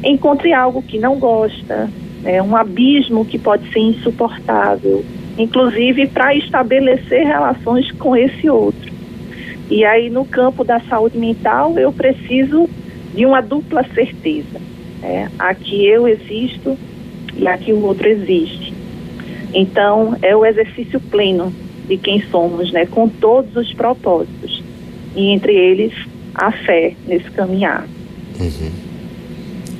encontre 0.03 0.53
algo 0.53 0.81
que 0.81 0.99
não 0.99 1.17
gosta, 1.17 1.89
é, 2.23 2.41
um 2.41 2.55
abismo 2.55 3.25
que 3.25 3.39
pode 3.39 3.71
ser 3.71 3.79
insuportável, 3.79 5.03
inclusive 5.37 6.07
para 6.07 6.35
estabelecer 6.35 7.25
relações 7.25 7.91
com 7.93 8.15
esse 8.15 8.49
outro. 8.49 8.89
E 9.69 9.85
aí, 9.85 10.09
no 10.09 10.25
campo 10.25 10.63
da 10.63 10.79
saúde 10.81 11.17
mental, 11.17 11.77
eu 11.77 11.91
preciso 11.91 12.69
de 13.13 13.25
uma 13.25 13.41
dupla 13.41 13.83
certeza. 13.93 14.59
É, 15.01 15.27
aqui 15.37 15.85
eu 15.85 16.07
existo 16.07 16.77
e 17.39 17.47
aqui 17.47 17.71
o 17.71 17.81
outro 17.83 18.07
existe. 18.07 18.73
Então, 19.53 20.15
é 20.21 20.35
o 20.35 20.45
exercício 20.45 20.99
pleno 20.99 21.53
de 21.87 21.97
quem 21.97 22.21
somos, 22.29 22.71
né, 22.71 22.85
com 22.85 23.07
todos 23.07 23.55
os 23.55 23.73
propósitos 23.73 24.63
e 25.15 25.31
entre 25.31 25.53
eles 25.53 25.93
a 26.35 26.51
fé 26.51 26.93
nesse 27.07 27.31
caminhar. 27.31 27.87
Uhum. 28.39 28.71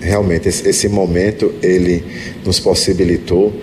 Realmente, 0.02 0.48
esse, 0.48 0.68
esse 0.68 0.90
momento 0.90 1.54
ele 1.62 2.04
nos 2.44 2.60
possibilitou 2.60 3.54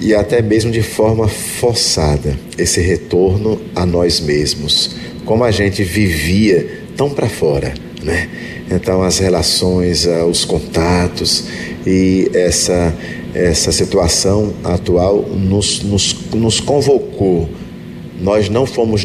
e 0.00 0.14
até 0.14 0.42
mesmo 0.42 0.70
de 0.70 0.82
forma 0.82 1.28
forçada 1.28 2.36
esse 2.58 2.80
retorno 2.80 3.60
a 3.74 3.86
nós 3.86 4.20
mesmos, 4.20 4.96
como 5.24 5.44
a 5.44 5.50
gente 5.50 5.82
vivia 5.82 6.82
tão 6.96 7.10
para 7.10 7.28
fora, 7.28 7.72
né? 8.02 8.28
Então 8.74 9.02
as 9.02 9.18
relações, 9.18 10.06
ah, 10.06 10.24
os 10.24 10.44
contatos 10.44 11.44
e 11.86 12.30
essa 12.34 12.94
essa 13.34 13.72
situação 13.72 14.52
atual 14.62 15.22
nos, 15.22 15.82
nos, 15.82 16.14
nos 16.34 16.60
convocou 16.60 17.48
nós 18.22 18.48
não 18.48 18.64
fomos 18.64 19.04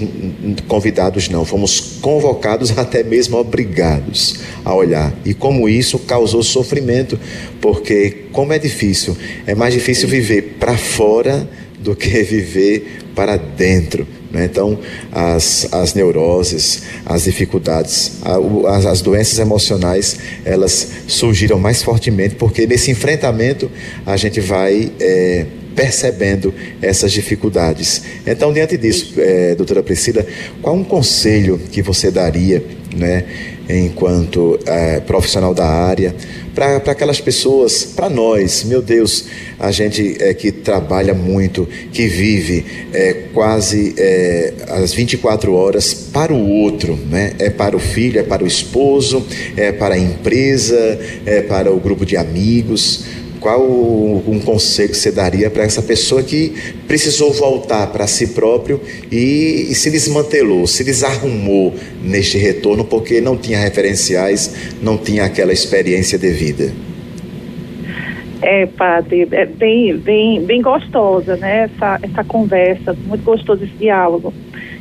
convidados, 0.68 1.28
não, 1.28 1.44
fomos 1.44 1.98
convocados, 2.02 2.72
até 2.78 3.04
mesmo 3.04 3.38
obrigados 3.38 4.36
a 4.64 4.74
olhar. 4.76 5.12
E 5.26 5.34
como 5.34 5.68
isso 5.68 5.98
causou 5.98 6.44
sofrimento, 6.44 7.20
porque 7.60 8.26
como 8.32 8.54
é 8.54 8.60
difícil, 8.60 9.18
é 9.48 9.56
mais 9.56 9.74
difícil 9.74 10.08
viver 10.08 10.58
para 10.60 10.78
fora 10.78 11.50
do 11.80 11.96
que 11.96 12.10
viver 12.22 13.00
para 13.16 13.38
dentro. 13.38 14.08
Né? 14.32 14.46
Então, 14.46 14.80
as, 15.12 15.68
as 15.72 15.94
neuroses, 15.94 16.84
as 17.06 17.24
dificuldades, 17.24 18.20
as, 18.68 18.86
as 18.86 19.02
doenças 19.02 19.40
emocionais, 19.40 20.18
elas 20.44 20.88
surgiram 21.08 21.60
mais 21.60 21.82
fortemente, 21.82 22.36
porque 22.36 22.68
nesse 22.68 22.92
enfrentamento 22.92 23.72
a 24.06 24.18
gente 24.18 24.40
vai. 24.40 24.92
É, 25.00 25.46
percebendo 25.78 26.52
essas 26.82 27.12
dificuldades. 27.12 28.02
Então, 28.26 28.52
diante 28.52 28.76
disso, 28.76 29.14
é, 29.16 29.54
doutora 29.54 29.84
Priscila, 29.84 30.26
qual 30.60 30.76
um 30.76 30.84
conselho 30.84 31.60
que 31.72 31.84
você 31.84 32.10
daria, 32.10 32.66
né, 32.98 33.24
enquanto 33.70 34.60
é, 34.66 35.00
profissional 35.00 35.54
da 35.54 35.66
área, 35.66 36.16
para 36.56 36.78
aquelas 36.78 37.22
pessoas, 37.22 37.84
para 37.84 38.10
nós, 38.10 38.64
meu 38.64 38.82
Deus, 38.82 39.26
a 39.60 39.70
gente 39.70 40.18
é, 40.20 40.34
que 40.34 40.52
trabalha 40.52 41.14
muito, 41.14 41.68
que 41.92 42.08
vive 42.08 42.66
é, 42.92 43.14
quase 43.32 43.94
é, 43.96 44.54
as 44.70 44.92
24 44.92 45.54
horas 45.54 45.94
para 45.94 46.34
o 46.34 46.50
outro, 46.50 46.98
né? 47.12 47.34
É 47.38 47.52
para 47.52 47.76
o 47.76 47.80
filho, 47.80 48.20
é 48.20 48.24
para 48.24 48.44
o 48.44 48.48
esposo, 48.48 49.24
é 49.56 49.72
para 49.72 49.94
a 49.94 50.00
empresa, 50.00 51.00
é 51.28 51.42
para 51.42 51.72
o 51.72 51.80
grupo 51.80 52.04
de 52.04 52.18
amigos 52.18 53.06
qual 53.40 53.62
um 53.64 54.40
conselho 54.44 54.90
que 54.90 54.98
você 54.98 55.12
daria 55.12 55.50
para 55.50 55.64
essa 55.64 55.82
pessoa 55.82 56.24
que 56.24 56.54
precisou 56.88 57.32
voltar 57.34 57.88
para 57.88 58.08
si 58.08 58.28
próprio 58.28 58.82
e, 59.12 59.68
e, 59.70 59.76
se 59.76 59.90
desmantelou, 59.90 60.68
se 60.68 60.84
desarrumou 60.84 61.74
neste 62.04 62.38
retorno 62.38 62.84
porque 62.84 63.22
não 63.22 63.38
tinha 63.38 63.60
referenciais, 63.60 64.74
não 64.82 64.98
tinha 64.98 65.26
aquela 65.26 65.54
experiência 65.54 66.18
de 66.18 66.32
vida? 66.32 66.72
É, 68.42 68.66
padre, 68.66 69.28
é 69.32 69.46
bem, 69.46 69.98
bem, 69.98 70.44
bem 70.44 70.62
gostosa, 70.62 71.36
né? 71.38 71.70
Essa, 71.74 72.00
essa 72.02 72.24
conversa, 72.24 72.96
muito 73.08 73.24
gostoso 73.24 73.64
esse 73.64 73.74
diálogo. 73.74 74.34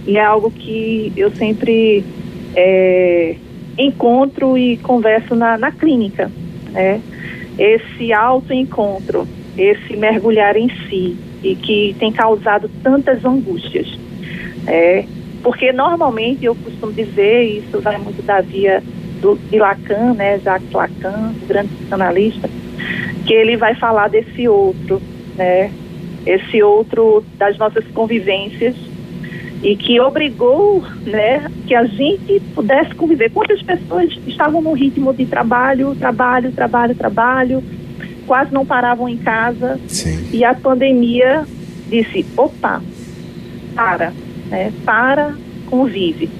E 0.06 0.18
é 0.18 0.24
algo 0.24 0.50
que 0.50 1.12
eu 1.16 1.30
sempre 1.32 2.04
é, 2.54 3.34
encontro 3.78 4.56
e 4.56 4.76
converso 4.78 5.34
na, 5.34 5.56
na 5.58 5.72
clínica, 5.72 6.30
né? 6.70 7.00
Esse 7.58 8.12
autoencontro, 8.12 9.26
esse 9.56 9.96
mergulhar 9.96 10.56
em 10.56 10.68
si, 10.68 11.16
e 11.42 11.54
que 11.54 11.94
tem 11.98 12.12
causado 12.12 12.70
tantas 12.82 13.24
angústias. 13.24 13.86
É, 14.66 15.04
porque 15.42 15.72
normalmente 15.72 16.44
eu 16.44 16.54
costumo 16.54 16.92
dizer, 16.92 17.42
isso 17.42 17.80
vai 17.80 17.96
muito 17.98 18.22
da 18.24 18.40
via 18.40 18.82
do, 19.20 19.36
de 19.36 19.58
Lacan, 19.58 20.14
né, 20.14 20.38
Jacques 20.40 20.72
Lacan, 20.72 21.32
grande 21.46 21.68
psicanalista, 21.74 22.50
que 23.26 23.32
ele 23.32 23.56
vai 23.56 23.74
falar 23.74 24.08
desse 24.08 24.48
outro, 24.48 25.00
né, 25.36 25.70
esse 26.26 26.62
outro 26.62 27.24
das 27.38 27.56
nossas 27.58 27.84
convivências 27.88 28.74
e 29.66 29.74
que 29.74 29.98
obrigou, 29.98 30.80
né, 31.04 31.50
que 31.66 31.74
a 31.74 31.84
gente 31.84 32.38
pudesse 32.54 32.94
conviver. 32.94 33.32
Quantas 33.32 33.60
pessoas 33.60 34.16
estavam 34.24 34.62
no 34.62 34.72
ritmo 34.72 35.12
de 35.12 35.26
trabalho, 35.26 35.92
trabalho, 35.96 36.52
trabalho, 36.52 36.94
trabalho, 36.94 37.64
quase 38.28 38.54
não 38.54 38.64
paravam 38.64 39.08
em 39.08 39.16
casa 39.16 39.76
Sim. 39.88 40.28
e 40.32 40.44
a 40.44 40.54
pandemia 40.54 41.44
disse, 41.88 42.24
opa, 42.36 42.80
para, 43.74 44.12
né, 44.48 44.72
para, 44.84 45.34
convive. 45.68 46.30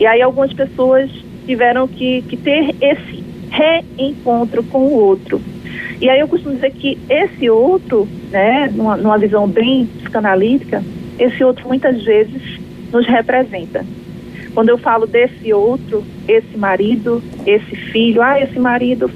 E 0.00 0.04
aí 0.04 0.20
algumas 0.20 0.52
pessoas 0.52 1.08
tiveram 1.46 1.86
que, 1.86 2.22
que 2.22 2.36
ter 2.36 2.74
esse 2.80 3.22
reencontro 3.48 4.64
com 4.64 4.88
o 4.88 4.92
outro. 4.92 5.40
E 6.00 6.10
aí 6.10 6.18
eu 6.18 6.26
costumo 6.26 6.56
dizer 6.56 6.72
que 6.72 6.98
esse 7.08 7.48
outro, 7.48 8.08
né, 8.32 8.68
numa, 8.74 8.96
numa 8.96 9.16
visão 9.16 9.46
bem 9.46 9.86
psicanalítica, 10.00 10.82
esse 11.18 11.42
outro 11.44 11.66
muitas 11.68 12.02
vezes 12.02 12.58
nos 12.92 13.06
representa. 13.06 13.84
Quando 14.54 14.70
eu 14.70 14.78
falo 14.78 15.06
desse 15.06 15.52
outro, 15.52 16.02
esse 16.26 16.56
marido, 16.56 17.22
esse 17.44 17.76
filho, 17.76 18.22
ah, 18.22 18.40
esse 18.40 18.58
marido 18.58 19.10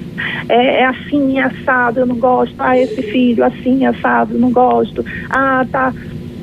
é, 0.47 0.81
é 0.81 0.85
assim, 0.85 1.39
assado, 1.39 2.01
eu 2.01 2.05
não 2.05 2.15
gosto, 2.15 2.53
ah, 2.59 2.77
esse 2.77 3.01
filho, 3.01 3.43
assim, 3.43 3.85
assado, 3.85 4.37
não 4.37 4.51
gosto, 4.51 5.03
ah, 5.29 5.65
tá. 5.71 5.93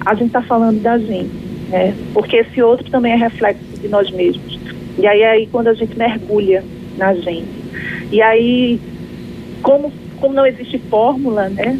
A 0.04 0.14
gente 0.14 0.28
está 0.28 0.42
falando 0.42 0.82
da 0.82 0.98
gente, 0.98 1.30
né? 1.68 1.94
Porque 2.12 2.38
esse 2.38 2.60
outro 2.60 2.90
também 2.90 3.12
é 3.12 3.16
reflexo 3.16 3.62
de 3.80 3.86
nós 3.86 4.10
mesmos. 4.10 4.58
E 4.98 5.06
aí, 5.06 5.22
aí 5.22 5.46
quando 5.46 5.68
a 5.68 5.74
gente 5.74 5.96
mergulha 5.96 6.64
na 6.96 7.14
gente. 7.14 7.48
E 8.10 8.20
aí, 8.20 8.80
como, 9.62 9.92
como 10.20 10.34
não 10.34 10.44
existe 10.44 10.78
fórmula, 10.90 11.48
né? 11.48 11.78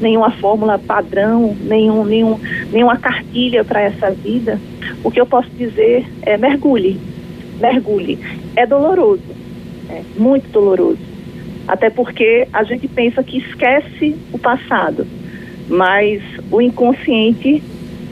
Nenhuma 0.00 0.30
fórmula 0.32 0.78
padrão, 0.78 1.56
nenhum, 1.60 2.04
nenhum, 2.04 2.38
nenhuma 2.72 2.96
cartilha 2.96 3.64
para 3.64 3.80
essa 3.80 4.10
vida, 4.10 4.60
o 5.02 5.10
que 5.10 5.20
eu 5.20 5.26
posso 5.26 5.48
dizer 5.50 6.06
é 6.22 6.36
mergulhe, 6.36 6.98
mergulhe. 7.60 8.18
É 8.56 8.66
doloroso, 8.66 9.22
é 9.88 10.02
muito 10.16 10.50
doloroso. 10.50 10.98
Até 11.66 11.90
porque 11.90 12.48
a 12.52 12.64
gente 12.64 12.88
pensa 12.88 13.22
que 13.22 13.38
esquece 13.38 14.16
o 14.32 14.38
passado, 14.38 15.06
mas 15.68 16.22
o 16.50 16.60
inconsciente 16.60 17.62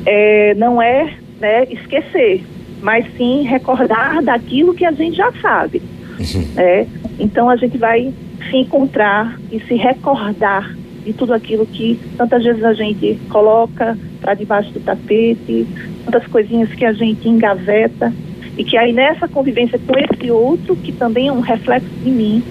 é, 0.04 0.54
não 0.54 0.80
é 0.80 1.14
né, 1.40 1.64
esquecer, 1.70 2.44
mas 2.82 3.06
sim 3.16 3.42
recordar 3.42 4.22
daquilo 4.22 4.74
que 4.74 4.84
a 4.84 4.92
gente 4.92 5.16
já 5.16 5.32
sabe. 5.40 5.80
Uhum. 6.18 6.46
É, 6.56 6.86
então 7.18 7.48
a 7.48 7.56
gente 7.56 7.78
vai 7.78 8.12
se 8.50 8.56
encontrar 8.56 9.38
e 9.50 9.58
se 9.60 9.74
recordar 9.74 10.76
de 11.06 11.12
tudo 11.12 11.32
aquilo 11.32 11.64
que 11.64 11.96
tantas 12.16 12.42
vezes 12.42 12.64
a 12.64 12.74
gente 12.74 13.16
coloca 13.30 13.96
para 14.20 14.34
debaixo 14.34 14.72
do 14.72 14.80
tapete, 14.80 15.64
tantas 16.04 16.26
coisinhas 16.26 16.68
que 16.74 16.84
a 16.84 16.92
gente 16.92 17.28
engaveta 17.28 18.12
e 18.58 18.64
que 18.64 18.76
aí 18.76 18.92
nessa 18.92 19.28
convivência 19.28 19.78
com 19.78 19.94
esse 19.96 20.32
outro, 20.32 20.74
que 20.74 20.90
também 20.90 21.28
é 21.28 21.32
um 21.32 21.38
reflexo 21.40 21.88
de 22.02 22.10
mim, 22.10 22.42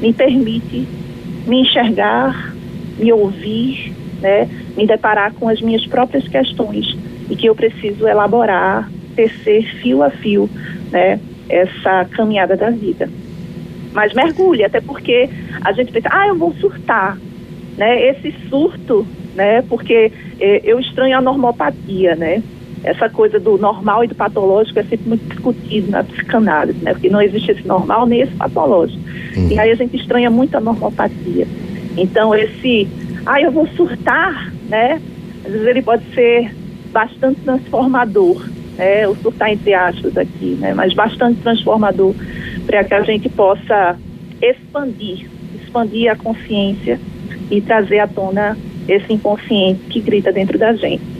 me 0.00 0.12
permite 0.12 0.86
me 1.48 1.62
enxergar, 1.62 2.54
me 2.96 3.12
ouvir, 3.12 3.92
né, 4.20 4.48
me 4.76 4.86
deparar 4.86 5.32
com 5.34 5.48
as 5.48 5.60
minhas 5.60 5.84
próprias 5.84 6.28
questões 6.28 6.96
e 7.28 7.34
que 7.34 7.46
eu 7.46 7.56
preciso 7.56 8.06
elaborar, 8.06 8.88
tecer 9.16 9.64
fio 9.80 10.04
a 10.04 10.10
fio, 10.10 10.48
né, 10.92 11.18
essa 11.48 12.04
caminhada 12.04 12.56
da 12.56 12.70
vida. 12.70 13.10
Mas 13.92 14.12
mergulhe, 14.12 14.62
até 14.62 14.80
porque 14.80 15.28
a 15.64 15.72
gente 15.72 15.90
pensa, 15.90 16.08
ah, 16.12 16.28
eu 16.28 16.36
vou 16.36 16.52
surtar 16.54 17.18
né, 17.76 18.10
esse 18.10 18.34
surto, 18.48 19.06
né, 19.34 19.62
porque 19.62 20.10
eh, 20.40 20.60
eu 20.64 20.80
estranho 20.80 21.16
a 21.16 21.20
normopatia, 21.20 22.16
né, 22.16 22.42
essa 22.82 23.08
coisa 23.08 23.38
do 23.38 23.58
normal 23.58 24.04
e 24.04 24.06
do 24.06 24.14
patológico 24.14 24.78
é 24.78 24.84
sempre 24.84 25.08
muito 25.08 25.28
discutido 25.28 25.90
na 25.90 26.04
psicanálise, 26.04 26.82
né, 26.82 26.92
porque 26.92 27.10
não 27.10 27.20
existe 27.20 27.52
esse 27.52 27.66
normal 27.66 28.06
nem 28.06 28.20
esse 28.20 28.32
patológico. 28.32 29.02
Uhum. 29.36 29.48
E 29.50 29.58
aí 29.58 29.70
a 29.70 29.74
gente 29.74 29.96
estranha 29.96 30.30
muito 30.30 30.56
a 30.56 30.60
normopatia. 30.60 31.46
Então 31.96 32.34
esse, 32.34 32.88
ah, 33.26 33.40
eu 33.40 33.50
vou 33.50 33.66
surtar, 33.68 34.52
né, 34.68 35.00
às 35.44 35.52
vezes 35.52 35.66
ele 35.66 35.82
pode 35.82 36.04
ser 36.14 36.54
bastante 36.92 37.40
transformador, 37.40 38.42
né, 38.78 39.06
o 39.06 39.14
surtar 39.16 39.50
entre 39.50 39.74
aspas 39.74 40.16
aqui, 40.16 40.56
né, 40.60 40.72
mas 40.72 40.94
bastante 40.94 41.40
transformador 41.40 42.14
para 42.66 42.84
que 42.84 42.94
a 42.94 43.02
gente 43.02 43.28
possa 43.28 43.98
expandir, 44.40 45.28
expandir 45.54 46.10
a 46.10 46.16
consciência 46.16 46.98
e 47.50 47.60
trazer 47.60 47.98
à 47.98 48.06
tona 48.06 48.56
esse 48.88 49.12
inconsciente 49.12 49.80
que 49.90 50.00
grita 50.00 50.32
dentro 50.32 50.58
da 50.58 50.74
gente. 50.74 51.16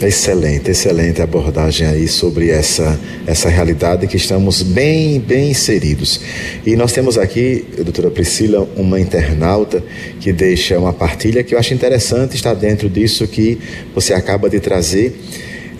Excelente, 0.00 0.70
excelente 0.70 1.20
abordagem 1.20 1.84
aí 1.84 2.06
sobre 2.06 2.50
essa, 2.50 2.98
essa 3.26 3.48
realidade 3.48 4.06
que 4.06 4.16
estamos 4.16 4.62
bem, 4.62 5.18
bem 5.18 5.50
inseridos. 5.50 6.20
E 6.64 6.76
nós 6.76 6.92
temos 6.92 7.18
aqui, 7.18 7.64
doutora 7.76 8.08
Priscila, 8.08 8.68
uma 8.76 9.00
internauta 9.00 9.82
que 10.20 10.32
deixa 10.32 10.78
uma 10.78 10.92
partilha 10.92 11.42
que 11.42 11.52
eu 11.52 11.58
acho 11.58 11.74
interessante, 11.74 12.36
está 12.36 12.54
dentro 12.54 12.88
disso 12.88 13.26
que 13.26 13.58
você 13.92 14.14
acaba 14.14 14.48
de 14.48 14.60
trazer 14.60 15.18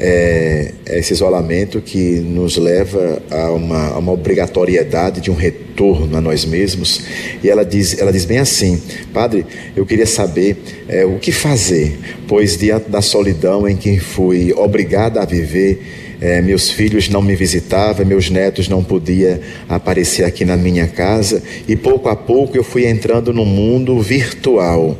é, 0.01 0.73
esse 0.87 1.12
isolamento 1.12 1.81
que 1.81 2.19
nos 2.19 2.57
leva 2.57 3.23
a 3.31 3.53
uma, 3.53 3.88
a 3.91 3.99
uma, 3.99 4.12
obrigatoriedade 4.12 5.21
de 5.21 5.31
um 5.31 5.35
retorno 5.35 5.67
a 5.85 6.21
nós 6.21 6.45
mesmos. 6.45 7.03
E 7.43 7.49
ela 7.49 7.64
diz, 7.64 7.99
ela 7.99 8.12
diz 8.12 8.25
bem 8.25 8.38
assim: 8.38 8.81
Padre, 9.12 9.47
eu 9.77 9.87
queria 9.87 10.07
saber 10.07 10.57
é, 10.88 11.05
o 11.05 11.19
que 11.19 11.33
fazer, 11.33 11.99
pois 12.27 12.57
diante 12.57 12.91
da 12.91 13.01
solidão 13.01 13.69
em 13.69 13.77
que 13.77 13.99
fui 13.99 14.53
obrigada 14.53 15.21
a 15.21 15.25
viver, 15.25 15.81
é, 16.21 16.43
meus 16.43 16.71
filhos 16.71 17.09
não 17.09 17.23
me 17.23 17.37
visitavam, 17.37 18.05
meus 18.05 18.29
netos 18.29 18.69
não 18.69 18.83
podiam 18.83 19.38
aparecer 19.69 20.25
aqui 20.25 20.45
na 20.45 20.57
minha 20.57 20.87
casa, 20.87 21.43
e 21.69 21.77
pouco 21.77 22.09
a 22.09 22.17
pouco 22.17 22.57
eu 22.57 22.64
fui 22.64 22.87
entrando 22.87 23.33
no 23.33 23.45
mundo 23.45 24.01
virtual 24.01 24.97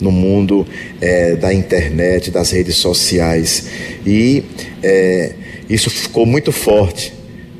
no 0.00 0.12
mundo 0.12 0.66
é, 1.00 1.34
da 1.34 1.52
internet, 1.52 2.30
das 2.30 2.52
redes 2.52 2.76
sociais. 2.76 3.66
E 4.06 4.44
é, 4.82 5.32
isso 5.68 5.90
ficou 5.90 6.24
muito 6.24 6.52
forte, 6.52 7.12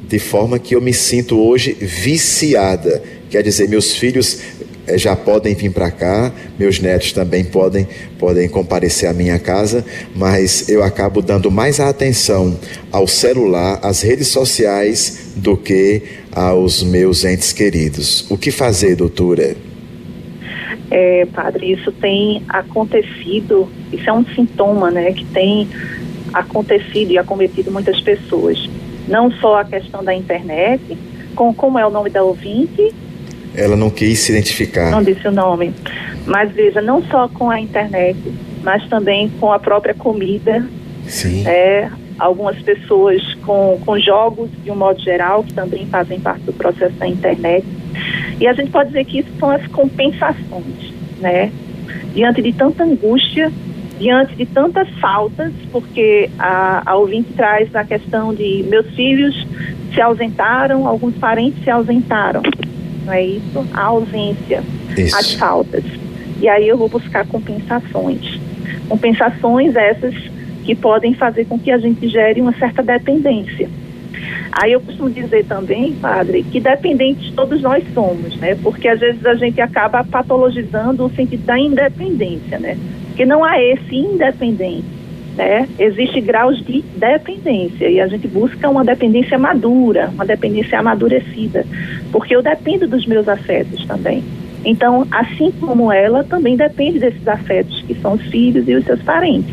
de 0.08 0.18
forma 0.18 0.58
que 0.58 0.74
eu 0.74 0.80
me 0.80 0.92
sinto 0.92 1.38
hoje 1.38 1.72
viciada. 1.72 3.02
Quer 3.30 3.42
dizer, 3.42 3.68
meus 3.68 3.94
filhos 3.94 4.40
é, 4.86 4.96
já 4.96 5.14
podem 5.14 5.54
vir 5.54 5.70
para 5.70 5.90
cá, 5.90 6.32
meus 6.58 6.80
netos 6.80 7.12
também 7.12 7.44
podem, 7.44 7.86
podem 8.18 8.48
comparecer 8.48 9.08
à 9.08 9.12
minha 9.12 9.38
casa, 9.38 9.84
mas 10.14 10.68
eu 10.68 10.82
acabo 10.82 11.20
dando 11.20 11.50
mais 11.50 11.78
atenção 11.78 12.58
ao 12.90 13.06
celular, 13.06 13.78
às 13.82 14.00
redes 14.00 14.28
sociais, 14.28 15.32
do 15.36 15.56
que 15.56 16.02
aos 16.32 16.82
meus 16.82 17.24
entes 17.24 17.52
queridos. 17.52 18.28
O 18.30 18.38
que 18.38 18.50
fazer, 18.50 18.96
doutora? 18.96 19.68
é, 20.90 21.26
padre, 21.26 21.72
isso 21.72 21.92
tem 21.92 22.42
acontecido, 22.48 23.68
isso 23.92 24.08
é 24.08 24.12
um 24.12 24.24
sintoma, 24.34 24.90
né, 24.90 25.12
que 25.12 25.24
tem 25.26 25.68
acontecido 26.32 27.12
e 27.12 27.18
acometido 27.18 27.70
muitas 27.70 28.00
pessoas. 28.00 28.68
Não 29.08 29.30
só 29.32 29.60
a 29.60 29.64
questão 29.64 30.04
da 30.04 30.14
internet, 30.14 30.96
com 31.34 31.52
como 31.52 31.78
é 31.78 31.86
o 31.86 31.90
nome 31.90 32.10
da 32.10 32.22
ouvinte. 32.22 32.94
Ela 33.54 33.76
não 33.76 33.90
quis 33.90 34.20
se 34.20 34.32
identificar. 34.32 34.90
Não 34.90 35.02
disse 35.02 35.26
o 35.26 35.32
nome. 35.32 35.74
Mas 36.26 36.52
veja, 36.52 36.80
não 36.80 37.02
só 37.04 37.28
com 37.28 37.50
a 37.50 37.60
internet, 37.60 38.18
mas 38.62 38.86
também 38.88 39.28
com 39.40 39.52
a 39.52 39.58
própria 39.58 39.94
comida. 39.94 40.64
Sim. 41.06 41.46
É, 41.46 41.88
algumas 42.18 42.60
pessoas 42.60 43.22
com, 43.46 43.80
com 43.84 43.98
jogos, 43.98 44.50
de 44.62 44.70
um 44.70 44.76
modo 44.76 45.00
geral, 45.00 45.42
que 45.42 45.54
também 45.54 45.86
fazem 45.86 46.20
parte 46.20 46.42
do 46.42 46.52
processo 46.52 46.94
da 46.96 47.06
internet. 47.06 47.66
E 48.40 48.46
a 48.46 48.52
gente 48.52 48.70
pode 48.70 48.88
dizer 48.88 49.04
que 49.04 49.20
isso 49.20 49.30
são 49.38 49.50
as 49.50 49.66
compensações, 49.68 50.92
né? 51.20 51.50
Diante 52.14 52.42
de 52.42 52.52
tanta 52.52 52.84
angústia, 52.84 53.52
diante 53.98 54.34
de 54.36 54.46
tantas 54.46 54.88
faltas, 55.00 55.52
porque 55.72 56.30
a, 56.38 56.82
a 56.86 56.96
ouvinte 56.96 57.32
traz 57.34 57.74
a 57.74 57.84
questão 57.84 58.32
de 58.32 58.64
meus 58.68 58.86
filhos 58.94 59.46
se 59.92 60.00
ausentaram, 60.00 60.86
alguns 60.86 61.14
parentes 61.16 61.62
se 61.64 61.70
ausentaram, 61.70 62.42
não 63.04 63.12
é 63.12 63.24
isso? 63.24 63.66
A 63.72 63.84
ausência, 63.84 64.62
isso. 64.96 65.16
as 65.16 65.34
faltas. 65.34 65.84
E 66.40 66.48
aí 66.48 66.68
eu 66.68 66.78
vou 66.78 66.88
buscar 66.88 67.26
compensações. 67.26 68.38
Compensações 68.88 69.74
essas 69.74 70.14
que 70.64 70.74
podem 70.74 71.14
fazer 71.14 71.46
com 71.46 71.58
que 71.58 71.70
a 71.70 71.78
gente 71.78 72.08
gere 72.08 72.40
uma 72.40 72.52
certa 72.52 72.82
dependência. 72.82 73.68
Aí 74.52 74.72
eu 74.72 74.80
costumo 74.80 75.10
dizer 75.10 75.44
também, 75.46 75.92
padre, 75.94 76.42
que 76.42 76.60
dependentes 76.60 77.32
todos 77.34 77.60
nós 77.60 77.84
somos, 77.94 78.36
né? 78.36 78.56
Porque 78.62 78.88
às 78.88 79.00
vezes 79.00 79.24
a 79.24 79.34
gente 79.34 79.60
acaba 79.60 80.04
patologizando 80.04 81.04
o 81.04 81.10
sentido 81.10 81.44
da 81.44 81.58
independência, 81.58 82.58
né? 82.58 82.76
Porque 83.18 83.26
não 83.26 83.42
há 83.42 83.60
esse 83.60 83.96
independente, 83.96 84.84
né? 85.36 85.68
Existe 85.76 86.20
graus 86.20 86.64
de 86.64 86.82
dependência 86.96 87.88
e 87.88 88.00
a 88.00 88.06
gente 88.06 88.28
busca 88.28 88.70
uma 88.70 88.84
dependência 88.84 89.36
madura, 89.36 90.08
uma 90.14 90.24
dependência 90.24 90.78
amadurecida, 90.78 91.66
porque 92.12 92.36
eu 92.36 92.40
dependo 92.40 92.86
dos 92.86 93.04
meus 93.06 93.28
afetos 93.28 93.84
também. 93.86 94.22
Então, 94.64 95.04
assim 95.10 95.50
como 95.58 95.90
ela, 95.90 96.22
também 96.22 96.56
depende 96.56 97.00
desses 97.00 97.26
afetos, 97.26 97.82
que 97.88 97.94
são 97.96 98.12
os 98.12 98.22
filhos 98.22 98.68
e 98.68 98.76
os 98.76 98.84
seus 98.84 99.02
parentes. 99.02 99.52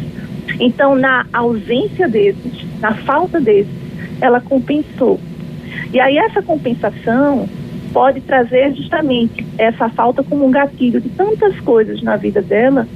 Então, 0.59 0.95
na 0.95 1.25
ausência 1.33 2.07
desses, 2.07 2.63
na 2.79 2.93
falta 2.93 3.41
desses, 3.41 3.73
ela 4.21 4.39
compensou. 4.39 5.19
E 5.91 5.99
aí 5.99 6.19
essa 6.19 6.39
compensação 6.39 7.49
pode 7.91 8.21
trazer 8.21 8.75
justamente 8.75 9.43
essa 9.57 9.89
falta 9.89 10.21
como 10.21 10.45
um 10.45 10.51
gatilho 10.51 11.01
de 11.01 11.09
tantas 11.09 11.59
coisas 11.61 12.03
na 12.03 12.15
vida 12.15 12.43
dela 12.43 12.87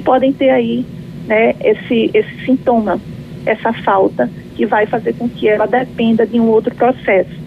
que 0.00 0.02
podem 0.02 0.32
ter 0.32 0.48
aí 0.48 0.84
né, 1.26 1.54
esse, 1.60 2.10
esse 2.14 2.44
sintoma, 2.46 2.98
essa 3.44 3.72
falta 3.72 4.30
que 4.56 4.64
vai 4.64 4.86
fazer 4.86 5.12
com 5.14 5.28
que 5.28 5.46
ela 5.46 5.66
dependa 5.66 6.26
de 6.26 6.40
um 6.40 6.48
outro 6.48 6.74
processo. 6.74 7.38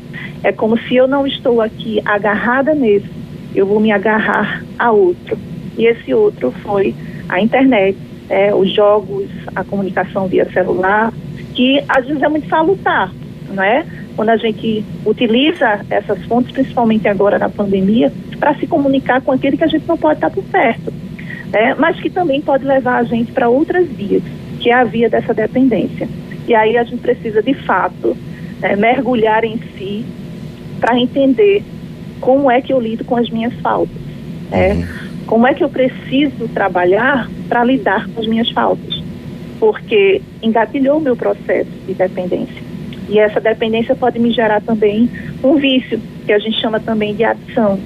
É 0.43 0.51
como 0.51 0.77
se 0.77 0.95
eu 0.95 1.07
não 1.07 1.25
estou 1.25 1.61
aqui 1.61 1.99
agarrada 2.05 2.75
nesse, 2.75 3.09
eu 3.55 3.65
vou 3.65 3.79
me 3.79 3.91
agarrar 3.91 4.63
a 4.77 4.91
outro. 4.91 5.37
E 5.77 5.85
esse 5.85 6.13
outro 6.13 6.51
foi 6.63 6.93
a 7.27 7.41
internet, 7.41 7.97
é, 8.29 8.53
os 8.53 8.71
jogos, 8.71 9.27
a 9.55 9.63
comunicação 9.63 10.27
via 10.27 10.45
celular, 10.51 11.11
que 11.55 11.83
às 11.89 12.05
vezes 12.05 12.21
é 12.21 12.29
muito 12.29 12.47
salutar, 12.47 13.11
não 13.49 13.63
é? 13.63 13.83
Quando 14.15 14.29
a 14.29 14.37
gente 14.37 14.85
utiliza 15.05 15.83
essas 15.89 16.23
fontes, 16.25 16.51
principalmente 16.51 17.07
agora 17.07 17.39
na 17.39 17.49
pandemia, 17.49 18.11
para 18.39 18.53
se 18.55 18.67
comunicar 18.67 19.21
com 19.21 19.31
aquele 19.31 19.57
que 19.57 19.63
a 19.63 19.67
gente 19.67 19.87
não 19.87 19.97
pode 19.97 20.17
estar 20.17 20.29
por 20.29 20.43
perto, 20.43 20.93
né? 21.53 21.75
mas 21.77 21.99
que 21.99 22.09
também 22.09 22.41
pode 22.41 22.65
levar 22.65 22.97
a 22.97 23.03
gente 23.03 23.31
para 23.31 23.47
outras 23.47 23.87
vias, 23.87 24.23
que 24.59 24.71
é 24.71 24.73
a 24.73 24.83
via 24.83 25.07
dessa 25.07 25.33
dependência. 25.33 26.09
E 26.47 26.55
aí 26.55 26.77
a 26.77 26.83
gente 26.83 26.99
precisa, 26.99 27.41
de 27.41 27.53
fato, 27.53 28.17
né, 28.59 28.75
mergulhar 28.75 29.45
em 29.45 29.59
si 29.77 30.03
para 30.79 30.99
entender 30.99 31.63
como 32.19 32.49
é 32.49 32.59
que 32.61 32.73
eu 32.73 32.81
lido 32.81 33.05
com 33.05 33.15
as 33.15 33.29
minhas 33.29 33.53
faltas. 33.61 33.95
Né? 34.49 34.73
Uhum. 34.73 34.85
Como 35.27 35.47
é 35.47 35.53
que 35.53 35.63
eu 35.63 35.69
preciso 35.69 36.47
trabalhar 36.49 37.29
para 37.47 37.63
lidar 37.63 38.09
com 38.09 38.19
as 38.19 38.27
minhas 38.27 38.49
faltas? 38.49 39.01
Porque 39.59 40.21
engatilhou 40.41 40.97
o 40.97 41.01
meu 41.01 41.15
processo 41.15 41.69
de 41.87 41.93
dependência. 41.93 42.61
E 43.07 43.19
essa 43.19 43.39
dependência 43.39 43.95
pode 43.95 44.19
me 44.19 44.31
gerar 44.31 44.61
também 44.61 45.09
um 45.43 45.55
vício, 45.55 45.99
que 46.25 46.33
a 46.33 46.39
gente 46.39 46.59
chama 46.59 46.79
também 46.79 47.15
de 47.15 47.23
adição. 47.23 47.79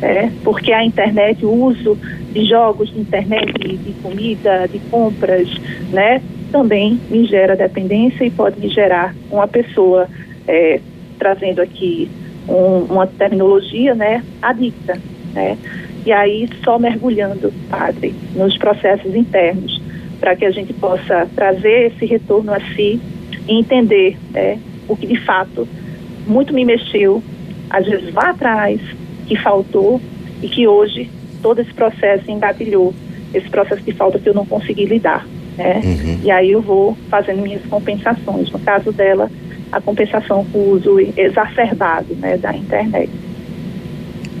Né? 0.00 0.32
Porque 0.42 0.72
a 0.72 0.84
internet, 0.84 1.44
o 1.44 1.50
uso 1.50 1.96
de 2.32 2.44
jogos 2.46 2.92
de 2.92 3.00
internet, 3.00 3.52
de 3.52 3.92
comida, 4.02 4.66
de 4.66 4.78
compras, 4.90 5.48
né? 5.90 6.22
também 6.52 7.00
me 7.10 7.24
gera 7.24 7.56
dependência 7.56 8.24
e 8.24 8.30
pode 8.30 8.68
gerar 8.68 9.14
uma 9.30 9.48
pessoa, 9.48 10.06
é, 10.46 10.78
trazendo 11.18 11.62
aqui 11.62 12.08
um, 12.46 12.92
uma 12.92 13.06
terminologia, 13.06 13.94
né, 13.94 14.22
adicta, 14.40 15.00
né? 15.32 15.56
E 16.04 16.12
aí 16.12 16.48
só 16.62 16.78
mergulhando, 16.78 17.52
padre, 17.70 18.14
nos 18.36 18.58
processos 18.58 19.14
internos, 19.14 19.80
para 20.20 20.36
que 20.36 20.44
a 20.44 20.50
gente 20.50 20.72
possa 20.74 21.26
trazer 21.34 21.92
esse 21.92 22.04
retorno 22.04 22.52
a 22.52 22.60
si 22.74 23.00
e 23.48 23.58
entender 23.58 24.16
né, 24.32 24.58
o 24.88 24.96
que 24.96 25.06
de 25.06 25.18
fato 25.24 25.66
muito 26.26 26.52
me 26.52 26.64
mexeu, 26.64 27.22
às 27.70 27.86
vezes 27.86 28.12
lá 28.12 28.30
atrás, 28.30 28.80
que 29.26 29.36
faltou 29.36 30.00
e 30.42 30.48
que 30.48 30.66
hoje 30.66 31.08
todo 31.42 31.60
esse 31.60 31.72
processo 31.74 32.30
engatilhou 32.30 32.94
esse 33.34 33.48
processo 33.48 33.82
de 33.82 33.92
falta 33.92 34.18
que 34.18 34.28
eu 34.28 34.34
não 34.34 34.46
consegui 34.46 34.84
lidar. 34.84 35.26
Né? 35.56 35.80
Uhum. 35.84 36.20
E 36.22 36.30
aí 36.30 36.52
eu 36.52 36.62
vou 36.62 36.96
fazendo 37.10 37.42
minhas 37.42 37.64
compensações. 37.66 38.50
No 38.50 38.58
caso 38.58 38.92
dela, 38.92 39.30
a 39.70 39.80
compensação 39.80 40.44
com 40.52 40.58
o 40.58 40.70
uso 40.72 40.98
exacerbado 41.16 42.14
né, 42.14 42.36
da 42.36 42.54
internet. 42.54 43.10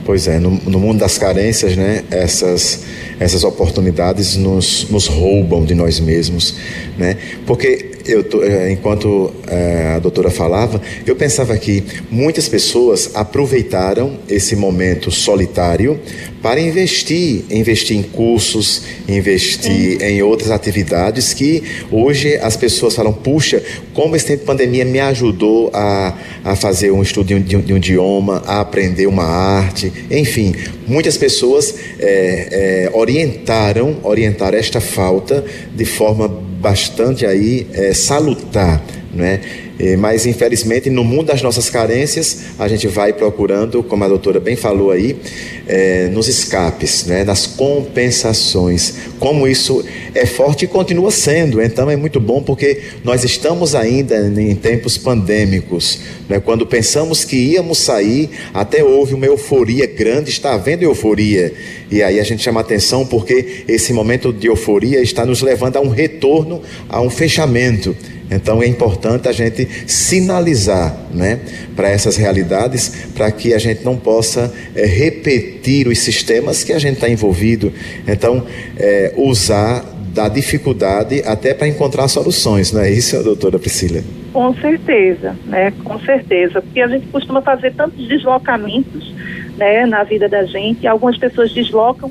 Pois 0.04 0.26
é, 0.26 0.38
no, 0.38 0.50
no, 0.50 0.80
mundo 0.80 0.98
das 0.98 1.16
carências, 1.16 1.76
né, 1.76 2.02
essas, 2.10 2.84
essas 3.20 3.44
oportunidades 3.44 4.36
nos, 4.36 4.90
nos 4.90 5.06
roubam 5.06 5.64
de 5.64 5.74
nós 5.74 6.00
mesmos, 6.00 6.58
né? 6.98 7.16
Porque 7.46 8.01
eu 8.06 8.24
tô, 8.24 8.42
eh, 8.42 8.72
enquanto 8.72 9.32
é, 9.46 9.94
a 9.96 9.98
doutora 9.98 10.30
falava, 10.30 10.80
eu 11.06 11.14
pensava 11.14 11.56
que 11.56 11.82
muitas 12.10 12.48
pessoas 12.48 13.10
aproveitaram 13.14 14.18
esse 14.28 14.56
momento 14.56 15.10
solitário 15.10 16.00
para 16.42 16.60
investir, 16.60 17.44
investir 17.50 17.96
em 17.96 18.02
cursos, 18.02 18.82
investir 19.08 20.02
em 20.02 20.22
outras 20.22 20.50
atividades 20.50 21.32
que 21.32 21.62
hoje 21.90 22.36
as 22.36 22.56
pessoas 22.56 22.96
falam, 22.96 23.12
puxa, 23.12 23.62
como 23.94 24.16
esse 24.16 24.26
tempo 24.26 24.40
de 24.40 24.46
pandemia 24.46 24.84
me 24.84 24.98
ajudou 24.98 25.70
a, 25.72 26.18
a 26.44 26.56
fazer 26.56 26.90
um 26.90 27.00
estudo 27.00 27.38
de 27.38 27.56
um, 27.56 27.60
de 27.60 27.72
um 27.72 27.76
idioma, 27.76 28.42
a 28.44 28.60
aprender 28.60 29.06
uma 29.06 29.24
arte, 29.24 29.92
enfim, 30.10 30.52
muitas 30.86 31.16
pessoas 31.16 31.74
é, 32.00 32.88
é, 32.90 32.90
orientaram, 32.92 33.98
orientaram 34.02 34.58
esta 34.58 34.80
falta 34.80 35.44
de 35.72 35.84
forma 35.84 36.41
bastante 36.62 37.26
aí 37.26 37.66
é, 37.72 37.92
salutar, 37.92 38.80
né? 39.12 39.40
Mas 39.98 40.26
infelizmente 40.26 40.88
no 40.88 41.02
mundo 41.02 41.26
das 41.26 41.42
nossas 41.42 41.68
carências 41.68 42.44
a 42.58 42.68
gente 42.68 42.86
vai 42.86 43.12
procurando, 43.12 43.82
como 43.82 44.04
a 44.04 44.08
doutora 44.08 44.38
bem 44.38 44.54
falou 44.54 44.92
aí, 44.92 45.16
é, 45.66 46.08
nos 46.08 46.28
escapes, 46.28 47.06
né? 47.06 47.24
nas 47.24 47.46
compensações. 47.46 48.94
Como 49.18 49.46
isso 49.46 49.84
é 50.14 50.26
forte 50.26 50.64
e 50.64 50.68
continua 50.68 51.10
sendo. 51.10 51.60
Então 51.60 51.90
é 51.90 51.96
muito 51.96 52.20
bom 52.20 52.42
porque 52.42 52.80
nós 53.04 53.24
estamos 53.24 53.74
ainda 53.74 54.16
em 54.40 54.54
tempos 54.54 54.96
pandêmicos. 54.96 56.00
Né? 56.28 56.40
Quando 56.40 56.66
pensamos 56.66 57.24
que 57.24 57.36
íamos 57.36 57.78
sair, 57.78 58.30
até 58.54 58.82
houve 58.84 59.14
uma 59.14 59.26
euforia 59.26 59.86
grande, 59.86 60.30
está 60.30 60.54
havendo 60.54 60.82
euforia. 60.84 61.52
E 61.90 62.02
aí 62.02 62.18
a 62.20 62.24
gente 62.24 62.42
chama 62.42 62.60
atenção 62.60 63.04
porque 63.04 63.64
esse 63.68 63.92
momento 63.92 64.32
de 64.32 64.46
euforia 64.46 65.00
está 65.00 65.26
nos 65.26 65.42
levando 65.42 65.76
a 65.76 65.80
um 65.80 65.88
retorno, 65.88 66.62
a 66.88 67.00
um 67.00 67.10
fechamento. 67.10 67.96
Então 68.34 68.62
é 68.62 68.66
importante 68.66 69.28
a 69.28 69.32
gente 69.32 69.68
sinalizar 69.86 70.96
né, 71.12 71.40
para 71.76 71.88
essas 71.88 72.16
realidades, 72.16 73.10
para 73.14 73.30
que 73.30 73.54
a 73.54 73.58
gente 73.58 73.84
não 73.84 73.96
possa 73.96 74.52
é, 74.74 74.86
repetir 74.86 75.88
os 75.88 75.98
sistemas 75.98 76.64
que 76.64 76.72
a 76.72 76.78
gente 76.78 76.94
está 76.94 77.08
envolvido. 77.08 77.72
Então, 78.06 78.46
é, 78.76 79.12
usar 79.16 79.84
da 80.12 80.28
dificuldade 80.28 81.22
até 81.24 81.54
para 81.54 81.66
encontrar 81.66 82.06
soluções, 82.08 82.70
não 82.72 82.82
é 82.82 82.90
isso, 82.90 83.22
doutora 83.22 83.58
Priscila? 83.58 84.02
Com 84.32 84.54
certeza, 84.54 85.36
né? 85.46 85.72
Com 85.84 85.98
certeza. 86.00 86.60
Porque 86.60 86.80
a 86.80 86.88
gente 86.88 87.06
costuma 87.06 87.40
fazer 87.42 87.72
tantos 87.74 88.06
deslocamentos 88.08 89.14
né, 89.56 89.86
na 89.86 90.04
vida 90.04 90.28
da 90.28 90.44
gente. 90.44 90.86
Algumas 90.86 91.16
pessoas 91.18 91.52
deslocam 91.52 92.10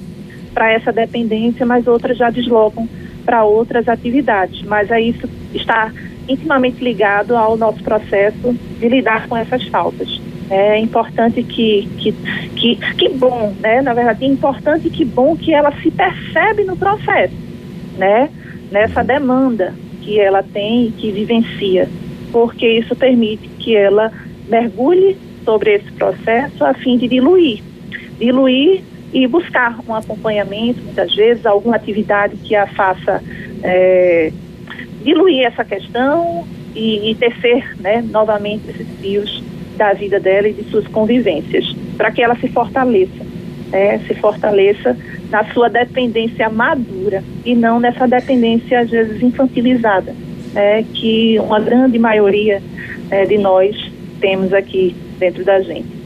para 0.53 0.71
essa 0.71 0.91
dependência, 0.91 1.65
mas 1.65 1.87
outras 1.87 2.17
já 2.17 2.29
deslocam 2.29 2.87
para 3.25 3.43
outras 3.43 3.87
atividades. 3.87 4.63
Mas 4.63 4.91
aí 4.91 5.09
isso 5.09 5.29
está 5.53 5.91
intimamente 6.31 6.83
ligado 6.83 7.35
ao 7.35 7.57
nosso 7.57 7.83
processo 7.83 8.53
de 8.79 8.89
lidar 8.89 9.27
com 9.27 9.37
essas 9.37 9.63
faltas. 9.67 10.21
É 10.49 10.77
importante 10.79 11.43
que, 11.43 11.87
que, 11.97 12.11
que, 12.55 12.75
que 12.95 13.09
bom, 13.09 13.53
né? 13.61 13.81
Na 13.81 13.93
verdade, 13.93 14.25
é 14.25 14.27
importante 14.27 14.89
que 14.89 15.05
bom 15.05 15.35
que 15.37 15.53
ela 15.53 15.71
se 15.81 15.89
percebe 15.89 16.63
no 16.63 16.75
processo, 16.75 17.33
né? 17.97 18.29
Nessa 18.69 19.03
demanda 19.03 19.73
que 20.01 20.19
ela 20.19 20.43
tem 20.43 20.87
e 20.87 20.91
que 20.91 21.11
vivencia, 21.11 21.87
porque 22.31 22.67
isso 22.67 22.95
permite 22.95 23.47
que 23.59 23.75
ela 23.75 24.11
mergulhe 24.49 25.17
sobre 25.45 25.75
esse 25.75 25.91
processo 25.93 26.65
a 26.65 26.73
fim 26.73 26.97
de 26.97 27.07
diluir, 27.07 27.63
diluir 28.19 28.81
e 29.13 29.27
buscar 29.27 29.79
um 29.87 29.93
acompanhamento, 29.93 30.81
muitas 30.83 31.13
vezes, 31.15 31.45
alguma 31.45 31.75
atividade 31.75 32.35
que 32.37 32.55
a 32.55 32.67
faça 32.67 33.23
é, 33.63 34.31
diluir 35.03 35.45
essa 35.45 35.63
questão 35.63 36.45
e, 36.75 37.11
e 37.11 37.15
tecer 37.15 37.75
né, 37.79 38.01
novamente 38.01 38.69
esses 38.69 38.87
fios 38.99 39.43
da 39.77 39.93
vida 39.93 40.19
dela 40.19 40.47
e 40.47 40.53
de 40.53 40.63
suas 40.69 40.87
convivências, 40.87 41.65
para 41.97 42.11
que 42.11 42.21
ela 42.21 42.35
se 42.35 42.47
fortaleça, 42.47 43.25
né, 43.71 43.99
se 44.07 44.13
fortaleça 44.15 44.97
na 45.29 45.45
sua 45.53 45.69
dependência 45.69 46.49
madura 46.49 47.23
e 47.45 47.55
não 47.55 47.79
nessa 47.79 48.07
dependência, 48.07 48.81
às 48.81 48.89
vezes, 48.89 49.21
infantilizada, 49.21 50.13
né, 50.53 50.83
que 50.93 51.39
uma 51.39 51.59
grande 51.59 51.97
maioria 51.97 52.61
né, 53.09 53.25
de 53.25 53.37
nós 53.37 53.75
temos 54.19 54.53
aqui 54.53 54.95
dentro 55.17 55.43
da 55.43 55.61
gente. 55.61 56.00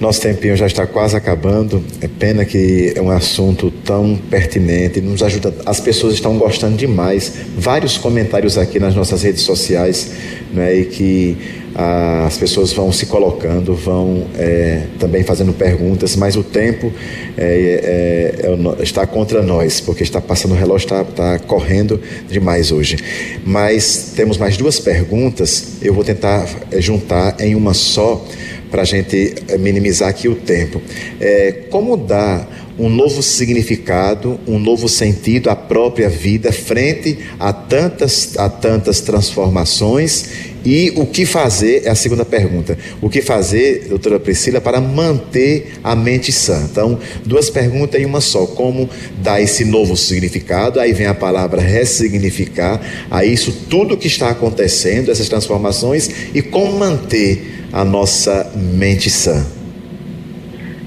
Nosso 0.00 0.20
tempinho 0.20 0.56
já 0.56 0.66
está 0.66 0.86
quase 0.86 1.16
acabando. 1.16 1.82
É 2.00 2.06
pena 2.06 2.44
que 2.44 2.92
é 2.94 3.02
um 3.02 3.10
assunto 3.10 3.70
tão 3.84 4.16
pertinente, 4.30 5.00
nos 5.00 5.22
ajuda. 5.22 5.52
As 5.66 5.80
pessoas 5.80 6.14
estão 6.14 6.38
gostando 6.38 6.76
demais. 6.76 7.32
Vários 7.56 7.98
comentários 7.98 8.56
aqui 8.56 8.78
nas 8.78 8.94
nossas 8.94 9.22
redes 9.22 9.42
sociais, 9.42 10.12
né, 10.54 10.72
e 10.76 10.84
que 10.84 11.36
ah, 11.74 12.24
as 12.26 12.36
pessoas 12.36 12.72
vão 12.72 12.90
se 12.90 13.06
colocando, 13.06 13.74
vão 13.74 14.26
é, 14.36 14.82
também 14.98 15.22
fazendo 15.22 15.52
perguntas, 15.52 16.16
mas 16.16 16.36
o 16.36 16.42
tempo 16.42 16.92
é, 17.36 18.40
é, 18.42 18.78
é 18.80 18.82
está 18.82 19.06
contra 19.06 19.42
nós, 19.42 19.80
porque 19.80 20.02
está 20.02 20.20
passando 20.20 20.52
o 20.52 20.54
relógio, 20.56 20.86
está, 20.86 21.02
está 21.02 21.38
correndo 21.38 22.00
demais 22.28 22.72
hoje. 22.72 22.96
Mas 23.44 24.12
temos 24.16 24.38
mais 24.38 24.56
duas 24.56 24.80
perguntas, 24.80 25.74
eu 25.82 25.94
vou 25.94 26.02
tentar 26.02 26.48
é, 26.72 26.80
juntar 26.80 27.36
em 27.40 27.54
uma 27.54 27.74
só 27.74 28.24
para 28.70 28.82
a 28.82 28.84
gente 28.84 29.34
eh, 29.48 29.58
minimizar 29.58 30.08
aqui 30.08 30.28
o 30.28 30.34
tempo. 30.34 30.80
É, 31.20 31.52
como 31.70 31.96
dar 31.96 32.48
um 32.78 32.88
novo 32.88 33.22
significado, 33.22 34.38
um 34.46 34.58
novo 34.58 34.88
sentido 34.88 35.50
à 35.50 35.56
própria 35.56 36.08
vida 36.08 36.52
frente 36.52 37.18
a 37.38 37.52
tantas, 37.52 38.36
a 38.38 38.48
tantas 38.48 39.00
transformações? 39.00 40.48
E 40.64 40.92
o 40.96 41.06
que 41.06 41.24
fazer, 41.24 41.82
é 41.84 41.88
a 41.88 41.94
segunda 41.94 42.24
pergunta, 42.24 42.76
o 43.00 43.08
que 43.08 43.22
fazer, 43.22 43.86
doutora 43.88 44.18
Priscila, 44.18 44.60
para 44.60 44.80
manter 44.80 45.78
a 45.82 45.94
mente 45.94 46.30
sã? 46.32 46.68
Então, 46.70 46.98
duas 47.24 47.48
perguntas 47.48 48.00
em 48.00 48.04
uma 48.04 48.20
só, 48.20 48.44
como 48.44 48.90
dar 49.22 49.40
esse 49.40 49.64
novo 49.64 49.96
significado, 49.96 50.80
aí 50.80 50.92
vem 50.92 51.06
a 51.06 51.14
palavra 51.14 51.62
ressignificar, 51.62 52.80
a 53.10 53.24
isso 53.24 53.52
tudo 53.70 53.96
que 53.96 54.08
está 54.08 54.30
acontecendo, 54.30 55.10
essas 55.10 55.28
transformações, 55.28 56.10
e 56.34 56.42
como 56.42 56.78
manter 56.78 57.57
a 57.72 57.84
nossa 57.84 58.52
mente 58.54 59.10
sã? 59.10 59.46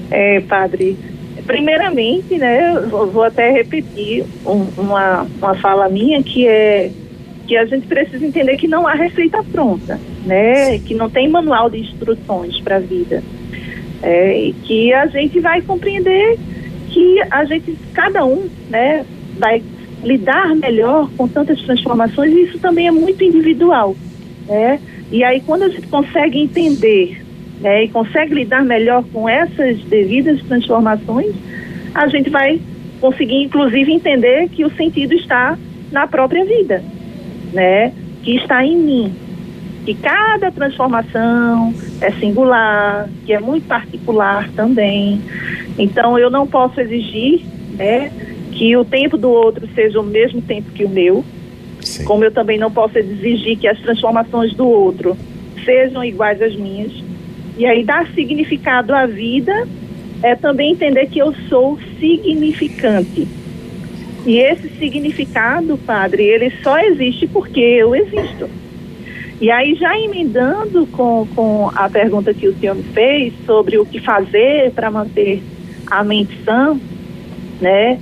É, 0.09 0.41
padre, 0.41 0.97
primeiramente, 1.45 2.37
né, 2.37 2.73
vou 2.89 3.23
até 3.23 3.51
repetir 3.51 4.25
um, 4.45 4.67
uma, 4.77 5.27
uma 5.37 5.55
fala 5.55 5.87
minha 5.89 6.21
que 6.21 6.47
é 6.47 6.91
que 7.47 7.57
a 7.57 7.65
gente 7.65 7.85
precisa 7.85 8.25
entender 8.25 8.55
que 8.55 8.67
não 8.67 8.87
há 8.87 8.93
receita 8.93 9.43
pronta, 9.51 9.99
né, 10.25 10.79
que 10.79 10.93
não 10.93 11.09
tem 11.09 11.27
manual 11.27 11.69
de 11.69 11.79
instruções 11.79 12.59
para 12.61 12.77
a 12.77 12.79
vida, 12.79 13.21
é, 14.01 14.39
e 14.39 14.53
que 14.53 14.93
a 14.93 15.07
gente 15.07 15.37
vai 15.41 15.61
compreender 15.61 16.39
que 16.89 17.21
a 17.29 17.43
gente, 17.43 17.77
cada 17.93 18.23
um, 18.25 18.47
né, 18.69 19.05
vai 19.37 19.61
lidar 20.01 20.55
melhor 20.55 21.09
com 21.17 21.27
tantas 21.27 21.61
transformações 21.61 22.31
e 22.31 22.43
isso 22.43 22.59
também 22.59 22.87
é 22.87 22.91
muito 22.91 23.21
individual, 23.23 23.95
né, 24.47 24.79
e 25.11 25.23
aí, 25.25 25.41
quando 25.41 25.63
a 25.63 25.69
gente 25.69 25.87
consegue 25.87 26.39
entender 26.39 27.21
né, 27.59 27.83
e 27.83 27.89
consegue 27.89 28.33
lidar 28.33 28.63
melhor 28.63 29.03
com 29.11 29.27
essas 29.27 29.77
devidas 29.83 30.41
transformações, 30.43 31.35
a 31.93 32.07
gente 32.07 32.29
vai 32.29 32.61
conseguir, 33.01 33.43
inclusive, 33.43 33.91
entender 33.91 34.47
que 34.49 34.63
o 34.63 34.71
sentido 34.71 35.13
está 35.13 35.57
na 35.91 36.07
própria 36.07 36.45
vida, 36.45 36.81
né? 37.51 37.91
Que 38.23 38.37
está 38.37 38.65
em 38.65 38.77
mim. 38.77 39.13
Que 39.85 39.95
cada 39.95 40.49
transformação 40.51 41.73
é 41.99 42.11
singular, 42.11 43.09
que 43.25 43.33
é 43.33 43.39
muito 43.39 43.67
particular 43.67 44.49
também. 44.55 45.19
Então, 45.77 46.17
eu 46.17 46.29
não 46.29 46.47
posso 46.47 46.79
exigir, 46.79 47.41
né? 47.73 48.11
Que 48.53 48.77
o 48.77 48.85
tempo 48.85 49.17
do 49.17 49.29
outro 49.29 49.67
seja 49.75 49.99
o 49.99 50.03
mesmo 50.03 50.41
tempo 50.41 50.71
que 50.71 50.85
o 50.85 50.89
meu, 50.89 51.25
Sim. 51.91 52.05
Como 52.05 52.23
eu 52.23 52.31
também 52.31 52.57
não 52.57 52.71
posso 52.71 52.97
exigir 52.97 53.57
que 53.57 53.67
as 53.67 53.77
transformações 53.79 54.53
do 54.53 54.65
outro 54.65 55.17
sejam 55.65 56.03
iguais 56.03 56.41
às 56.41 56.55
minhas. 56.55 56.91
E 57.57 57.65
aí, 57.65 57.83
dar 57.83 58.07
significado 58.13 58.95
à 58.95 59.05
vida 59.05 59.67
é 60.23 60.35
também 60.35 60.71
entender 60.71 61.07
que 61.07 61.19
eu 61.19 61.33
sou 61.49 61.77
significante. 61.99 63.27
E 64.25 64.37
esse 64.37 64.69
significado, 64.77 65.77
padre, 65.79 66.23
ele 66.23 66.51
só 66.63 66.79
existe 66.79 67.27
porque 67.27 67.59
eu 67.59 67.93
existo. 67.93 68.49
E 69.41 69.51
aí, 69.51 69.75
já 69.75 69.99
emendando 69.99 70.87
com, 70.87 71.27
com 71.35 71.71
a 71.75 71.89
pergunta 71.89 72.33
que 72.33 72.47
o 72.47 72.57
senhor 72.57 72.75
me 72.75 72.83
fez 72.83 73.33
sobre 73.45 73.77
o 73.77 73.85
que 73.85 73.99
fazer 73.99 74.71
para 74.71 74.89
manter 74.89 75.43
a 75.87 76.03
mente 76.03 76.37
sã, 76.45 76.79
né? 77.59 77.99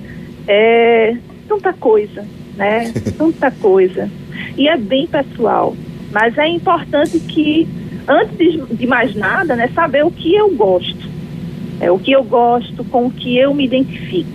É 0.48 1.16
tanta 1.48 1.74
coisa 1.74 2.24
né? 2.60 2.92
Tanta 3.18 3.50
coisa. 3.50 4.12
E 4.58 4.68
é 4.68 4.78
bem 4.78 5.08
pessoal. 5.08 5.76
Mas 6.12 6.38
é 6.38 6.48
importante 6.48 7.20
que, 7.20 7.68
antes 8.08 8.78
de 8.78 8.86
mais 8.86 9.16
nada, 9.16 9.56
né, 9.56 9.70
saber 9.74 10.06
o 10.06 10.12
que 10.12 10.36
eu 10.36 10.50
gosto. 10.52 11.10
É 11.80 11.90
o 11.90 11.98
que 11.98 12.12
eu 12.12 12.24
gosto, 12.24 12.84
com 12.84 13.08
o 13.08 13.12
que 13.12 13.38
eu 13.38 13.54
me 13.54 13.64
identifico. 13.64 14.30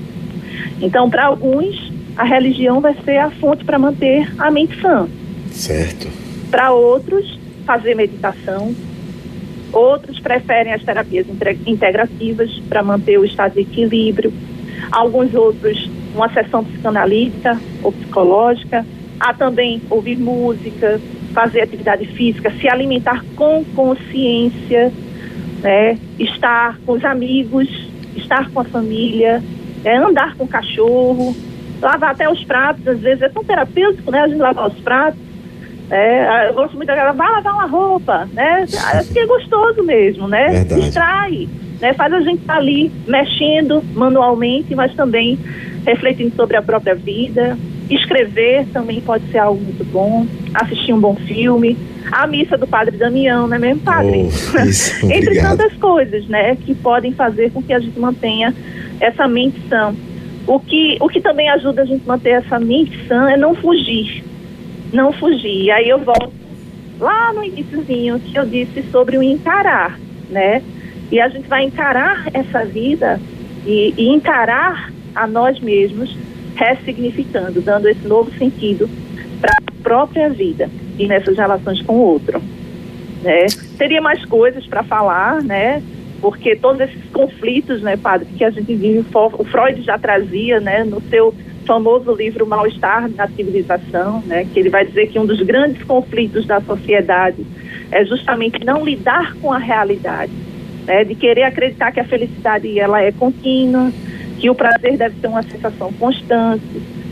Então, 0.81 1.11
para 1.11 1.27
alguns, 1.27 1.93
a 2.17 2.25
religião 2.25 2.81
vai 2.81 2.97
ser 3.05 3.19
a 3.19 3.31
fonte 3.31 3.65
para 3.65 3.79
manter 3.79 4.33
a 4.39 4.51
mente 4.51 4.81
sã. 4.81 5.07
Certo. 5.51 6.09
Para 6.51 6.73
outros, 6.73 7.39
fazer 7.67 7.95
meditação. 7.95 8.75
Outros 9.71 10.19
preferem 10.21 10.73
as 10.73 10.83
terapias 10.83 11.27
integrativas 11.67 12.51
para 12.69 12.83
manter 12.83 13.19
o 13.19 13.25
estado 13.25 13.55
de 13.55 13.61
equilíbrio. 13.61 14.33
Alguns 14.91 15.35
outros 15.35 15.91
uma 16.15 16.29
sessão 16.33 16.65
psicanalítica 16.65 17.59
ou 17.83 17.93
psicológica. 17.93 18.85
Há 19.19 19.33
também 19.33 19.81
ouvir 19.91 20.17
música, 20.19 21.01
fazer 21.33 21.63
atividade 21.63 22.07
física, 22.07 22.51
se 22.61 22.69
alimentar 22.69 23.25
com 23.37 23.65
consciência, 23.75 24.93
né? 25.63 25.99
estar 26.19 26.79
com 26.85 26.93
os 26.93 27.05
amigos, 27.05 27.69
estar 28.17 28.51
com 28.51 28.61
a 28.61 28.65
família, 28.65 29.43
é, 29.85 29.97
andar 29.97 30.35
com 30.37 30.45
o 30.45 30.49
cachorro, 30.49 31.35
lavar 31.81 32.13
até 32.13 32.29
os 32.29 32.43
pratos, 32.45 32.87
às 32.87 33.01
vezes 33.01 33.23
é 33.23 33.29
tão 33.29 33.45
terapêutico, 33.45 34.11
né? 34.11 34.21
A 34.21 34.29
gente 34.29 34.39
lavar 34.39 34.69
os 34.69 34.81
pratos. 34.81 35.21
É, 35.91 36.49
eu 36.49 36.55
gosto 36.55 36.77
muito 36.77 36.87
daquela, 36.87 37.13
vai 37.13 37.31
lavar 37.31 37.55
uma 37.55 37.67
roupa, 37.67 38.29
né? 38.33 38.63
Acho 38.63 39.13
que 39.13 39.19
é 39.19 39.27
gostoso 39.27 39.83
mesmo, 39.83 40.27
né? 40.27 40.49
Verdade. 40.49 40.81
Distrai, 40.81 41.49
né? 41.81 41.93
Faz 41.93 42.13
a 42.13 42.21
gente 42.21 42.41
estar 42.41 42.55
tá 42.55 42.59
ali 42.59 42.91
mexendo 43.07 43.83
manualmente, 43.95 44.75
mas 44.75 44.95
também 44.95 45.39
refletindo 45.87 46.35
sobre 46.35 46.57
a 46.57 46.63
própria 46.63 46.95
vida. 46.95 47.57
Escrever 47.91 48.67
também 48.73 49.01
pode 49.01 49.31
ser 49.31 49.39
algo 49.39 49.63
muito 49.63 49.85
bom. 49.85 50.27
Assistir 50.55 50.93
um 50.93 51.01
bom 51.01 51.15
filme. 51.15 51.77
A 52.11 52.27
missa 52.27 52.57
do 52.57 52.67
Padre 52.67 52.97
Damião, 52.97 53.47
não 53.47 53.57
é 53.57 53.59
mesmo, 53.59 53.81
Padre? 53.83 54.23
Oh, 54.23 54.61
isso, 54.65 55.07
Entre 55.11 55.41
tantas 55.41 55.73
coisas, 55.75 56.27
né, 56.27 56.57
que 56.57 56.75
podem 56.75 57.13
fazer 57.13 57.51
com 57.51 57.63
que 57.63 57.73
a 57.73 57.79
gente 57.79 57.99
mantenha 57.99 58.55
essa 59.01 59.27
mente 59.27 59.61
sã. 59.69 59.95
O 60.47 60.61
que, 60.61 60.97
o 61.01 61.09
que 61.09 61.21
também 61.21 61.49
ajuda 61.51 61.83
a 61.83 61.85
gente 61.85 62.03
a 62.05 62.13
manter 62.13 62.31
essa 62.31 62.59
mente 62.59 62.99
sã 63.07 63.31
é 63.31 63.37
não 63.37 63.55
fugir. 63.55 64.23
Não 64.93 65.13
fugir. 65.13 65.65
E 65.65 65.71
aí 65.71 65.89
eu 65.89 65.99
volto 65.99 66.33
lá 67.01 67.33
no 67.33 67.43
iníciozinho 67.43 68.21
que 68.21 68.39
eu 68.39 68.47
disse 68.47 68.83
sobre 68.91 69.17
o 69.19 69.23
encarar, 69.23 69.99
né? 70.31 70.63
E 71.11 71.21
a 71.21 71.29
gente 71.29 71.49
vai 71.49 71.65
encarar 71.65 72.29
essa 72.33 72.65
vida 72.65 73.21
e, 73.67 73.95
e 73.97 74.09
encarar 74.09 74.91
a 75.15 75.27
nós 75.27 75.61
mesmos, 75.61 76.17
ressignificando, 76.55 77.61
dando 77.61 77.89
esse 77.89 78.07
novo 78.07 78.31
sentido 78.39 78.89
para 79.41 79.53
a 79.53 79.83
própria 79.83 80.29
vida 80.29 80.71
e 80.99 81.07
nessas 81.07 81.37
relações 81.37 81.83
com 81.83 81.95
o 81.95 82.01
outro. 82.01 82.41
Né? 83.23 83.47
Teria 83.79 84.01
mais 84.01 84.25
coisas 84.25 84.67
para 84.67 84.83
falar, 84.83 85.43
né? 85.43 85.83
Porque 86.21 86.57
todos 86.57 86.81
esses 86.81 87.05
conflitos, 87.11 87.83
né, 87.83 87.97
padre, 87.97 88.27
que 88.37 88.45
a 88.45 88.51
gente 88.51 88.75
vive, 88.75 89.05
o 89.13 89.45
Freud 89.45 89.83
já 89.83 89.99
trazia, 89.99 90.59
né, 90.59 90.83
no 90.83 91.01
seu 91.11 91.35
famoso 91.67 92.15
livro 92.15 92.47
Mal-Estar 92.47 93.11
na 93.11 93.29
Civilização, 93.29 94.23
né, 94.27 94.47
que 94.53 94.59
ele 94.59 94.71
vai 94.71 94.87
dizer 94.87 95.09
que 95.09 95.19
um 95.19 95.27
dos 95.27 95.43
grandes 95.43 95.83
conflitos 95.83 96.47
da 96.47 96.61
sociedade 96.61 97.45
é 97.91 98.05
justamente 98.05 98.65
não 98.65 98.85
lidar 98.85 99.35
com 99.35 99.53
a 99.53 99.59
realidade, 99.59 100.33
né, 100.87 101.05
de 101.05 101.15
querer 101.15 101.43
acreditar 101.43 101.93
que 101.93 102.01
a 102.01 102.05
felicidade 102.05 102.79
ela 102.79 103.03
é 103.03 103.13
contínua, 103.13 103.93
que 104.45 104.51
o 104.51 104.55
prazer 104.55 104.99
deve 104.99 105.19
ser 105.23 105.27
uma 105.27 105.43
sensação 105.43 105.91
constante. 105.95 106.63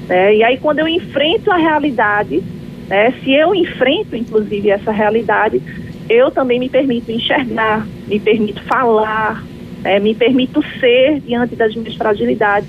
Né? 0.07 0.37
E 0.37 0.45
aí, 0.45 0.59
quando 0.59 0.81
eu 0.81 0.87
enfrento 0.87 1.51
a 1.51 1.57
realidade, 1.57 2.43
né, 2.87 3.11
se 3.25 3.33
eu 3.33 3.55
enfrento, 3.55 4.15
inclusive, 4.15 4.69
essa 4.69 4.93
realidade, 4.93 5.63
eu 6.11 6.31
também 6.31 6.59
me 6.59 6.69
permito 6.69 7.11
enxergar, 7.11 7.87
me 8.07 8.21
permito 8.21 8.63
falar, 8.65 9.43
né, 9.81 9.99
me 9.99 10.15
permito 10.15 10.63
ser 10.79 11.21
diante 11.21 11.57
das 11.57 11.75
minhas 11.75 11.95
fragilidades 11.95 12.69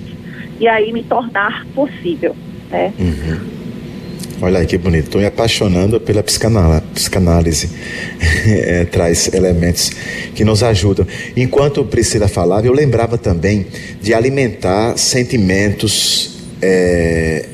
e 0.58 0.66
aí 0.66 0.94
me 0.94 1.02
tornar 1.02 1.66
possível. 1.74 2.34
Né? 2.70 2.90
Uhum. 2.98 3.40
Olha 4.44 4.58
aí 4.58 4.66
que 4.66 4.76
bonito. 4.76 5.06
Estou 5.06 5.22
me 5.22 5.26
apaixonando 5.26 5.98
pela 5.98 6.22
psicanálise. 6.22 7.70
é, 8.46 8.84
traz 8.84 9.32
elementos 9.32 9.90
que 10.34 10.44
nos 10.44 10.62
ajudam. 10.62 11.06
Enquanto 11.34 11.82
Priscila 11.86 12.28
falava, 12.28 12.66
eu 12.66 12.74
lembrava 12.74 13.16
também 13.16 13.64
de 14.02 14.12
alimentar 14.12 14.98
sentimentos 14.98 16.36
é, 16.60 17.46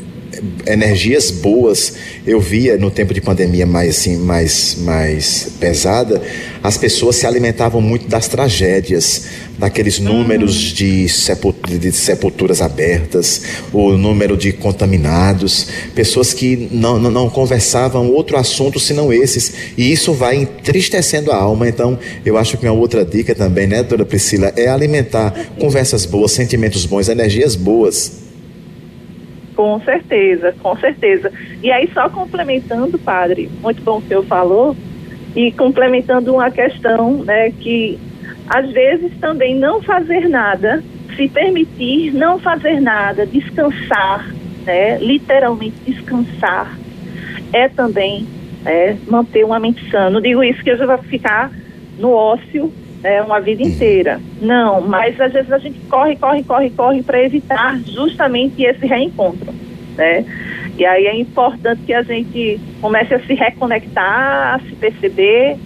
energias 0.66 1.30
boas. 1.30 1.94
Eu 2.26 2.40
via 2.40 2.76
no 2.76 2.90
tempo 2.90 3.14
de 3.14 3.20
pandemia 3.20 3.66
mais 3.66 3.90
assim, 3.90 4.16
mais 4.16 4.76
mais 4.80 5.52
pesada, 5.58 6.20
as 6.62 6.76
pessoas 6.76 7.16
se 7.16 7.26
alimentavam 7.26 7.80
muito 7.80 8.06
das 8.08 8.28
tragédias, 8.28 9.26
daqueles 9.58 9.98
números 9.98 10.54
de, 10.54 11.06
de 11.06 11.92
sepulturas 11.92 12.60
abertas, 12.62 13.42
o 13.72 13.92
número 13.92 14.36
de 14.36 14.52
contaminados, 14.52 15.68
pessoas 15.94 16.32
que 16.32 16.68
não, 16.70 16.98
não, 16.98 17.10
não 17.10 17.30
conversavam 17.30 18.10
outro 18.10 18.36
assunto 18.36 18.80
senão 18.80 19.12
esses, 19.12 19.52
e 19.76 19.92
isso 19.92 20.12
vai 20.12 20.36
entristecendo 20.36 21.30
a 21.30 21.36
alma. 21.36 21.68
Então, 21.68 21.98
eu 22.24 22.36
acho 22.36 22.56
que 22.56 22.66
uma 22.66 22.72
outra 22.72 23.04
dica 23.04 23.34
também, 23.34 23.66
né, 23.66 23.78
doutora 23.78 24.04
Priscila, 24.04 24.52
é 24.56 24.68
alimentar 24.68 25.32
conversas 25.58 26.06
boas, 26.06 26.32
sentimentos 26.32 26.86
bons, 26.86 27.08
energias 27.08 27.54
boas. 27.54 28.29
Com 29.60 29.78
certeza, 29.80 30.54
com 30.62 30.74
certeza. 30.74 31.30
E 31.62 31.70
aí, 31.70 31.86
só 31.92 32.08
complementando, 32.08 32.98
padre, 32.98 33.50
muito 33.60 33.82
bom 33.82 34.00
que 34.00 34.08
senhor 34.08 34.24
falou, 34.24 34.74
e 35.36 35.52
complementando 35.52 36.32
uma 36.32 36.50
questão 36.50 37.22
né, 37.24 37.50
que 37.50 37.98
às 38.48 38.70
vezes 38.70 39.12
também 39.20 39.54
não 39.54 39.82
fazer 39.82 40.30
nada, 40.30 40.82
se 41.14 41.28
permitir 41.28 42.10
não 42.14 42.38
fazer 42.38 42.80
nada, 42.80 43.26
descansar, 43.26 44.34
né? 44.64 44.96
literalmente 44.96 45.76
descansar, 45.86 46.74
é 47.52 47.68
também 47.68 48.26
é, 48.64 48.96
manter 49.06 49.44
uma 49.44 49.60
mente 49.60 49.90
sã. 49.90 50.08
Não 50.08 50.22
digo 50.22 50.42
isso 50.42 50.64
que 50.64 50.70
eu 50.70 50.78
já 50.78 50.86
vou 50.86 50.96
ficar 51.04 51.52
no 51.98 52.12
ócio 52.12 52.72
né, 53.02 53.22
uma 53.22 53.40
vida 53.40 53.62
inteira. 53.62 54.20
Não, 54.40 54.80
mas 54.80 55.20
às 55.20 55.32
vezes 55.32 55.52
a 55.52 55.58
gente 55.58 55.80
corre, 55.88 56.16
corre, 56.16 56.42
corre, 56.42 56.70
corre 56.70 57.02
para 57.02 57.22
evitar 57.22 57.78
justamente 57.86 58.62
esse 58.62 58.86
reencontro. 58.86 59.52
Né? 59.96 60.24
E 60.78 60.84
aí 60.84 61.06
é 61.06 61.16
importante 61.18 61.82
que 61.82 61.92
a 61.92 62.02
gente 62.02 62.60
comece 62.80 63.14
a 63.14 63.20
se 63.20 63.34
reconectar, 63.34 64.54
a 64.54 64.60
se 64.60 64.74
perceber, 64.76 65.58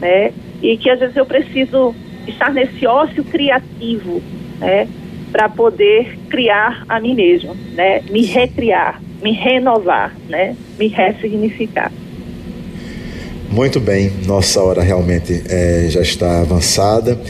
né? 0.00 0.32
E 0.62 0.76
que 0.76 0.88
às 0.88 1.00
vezes 1.00 1.16
eu 1.16 1.26
preciso 1.26 1.94
estar 2.26 2.52
nesse 2.52 2.86
ócio 2.86 3.24
criativo, 3.24 4.22
né, 4.58 4.86
para 5.32 5.48
poder 5.48 6.18
criar 6.28 6.84
a 6.88 7.00
mim 7.00 7.14
mesmo, 7.14 7.54
né, 7.72 8.00
me 8.10 8.24
recriar, 8.26 9.00
me 9.22 9.32
renovar, 9.32 10.14
né, 10.28 10.56
me 10.78 10.86
ressignificar. 10.88 11.90
Muito 13.50 13.80
bem, 13.80 14.12
nossa 14.26 14.62
hora 14.62 14.80
realmente 14.80 15.42
é, 15.48 15.86
já 15.90 16.00
está 16.02 16.40
avançada. 16.40 17.20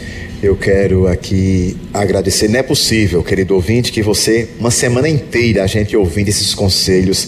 Eu 0.43 0.55
quero 0.55 1.07
aqui 1.07 1.79
agradecer. 1.95 2.47
Não 2.47 2.61
é 2.61 2.63
possível, 2.63 3.23
querido 3.23 3.55
ouvinte, 3.55 3.91
que 3.91 4.03
você, 4.03 4.47
uma 4.59 4.71
semana 4.71 5.09
inteira, 5.09 5.65
a 5.65 5.67
gente 5.67 5.97
ouvindo 5.97 6.29
esses 6.29 6.55
conselhos, 6.55 7.27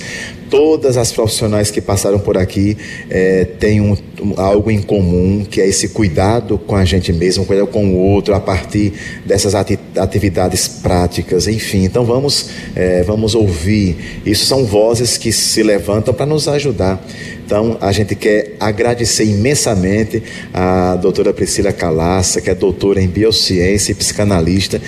todas 0.53 0.99
as 0.99 1.11
profissionais 1.11 1.71
que 1.71 1.81
passaram 1.81 2.19
por 2.19 2.37
aqui 2.37 2.77
é, 3.09 3.47
têm 3.59 3.81
um, 3.81 3.97
um, 4.21 4.39
algo 4.39 4.71
em 4.71 4.83
comum, 4.83 5.47
que 5.51 5.63
é 5.63 5.67
esse 5.67 5.89
cuidado 5.89 6.59
com 6.59 6.77
a 6.77 6.85
gente 6.85 7.11
mesmo, 7.11 7.47
cuidado 7.47 7.69
com 7.69 7.87
o 7.87 7.97
outro, 7.97 8.35
a 8.35 8.41
partir 8.41 8.93
dessas 9.25 9.55
ati 9.55 9.79
atividades 9.97 10.69
práticas, 10.69 11.49
enfim. 11.49 11.85
Então 11.85 12.05
vamos, 12.05 12.51
é, 12.77 13.03
vamos 13.03 13.35
ouvir. 13.35 14.21
Isso 14.27 14.45
são 14.45 14.67
vozes 14.67 15.17
que 15.17 15.33
se 15.33 15.63
levantam 15.63 16.13
para 16.13 16.27
nos 16.27 16.47
ajudar. 16.47 17.03
Então 17.47 17.79
a 17.81 17.91
gente 17.91 18.15
quer 18.15 18.57
agradecer 18.61 19.25
imensamente 19.25 20.23
a 20.53 20.97
doutora 20.97 21.33
Priscila 21.33 21.73
Calaça, 21.73 22.43
que 22.43 22.51
é 22.51 22.55
doutora 22.55 23.01
em 23.01 23.09
biociência 23.09 23.93
e 23.93 23.95
psicanalista, 23.95 24.81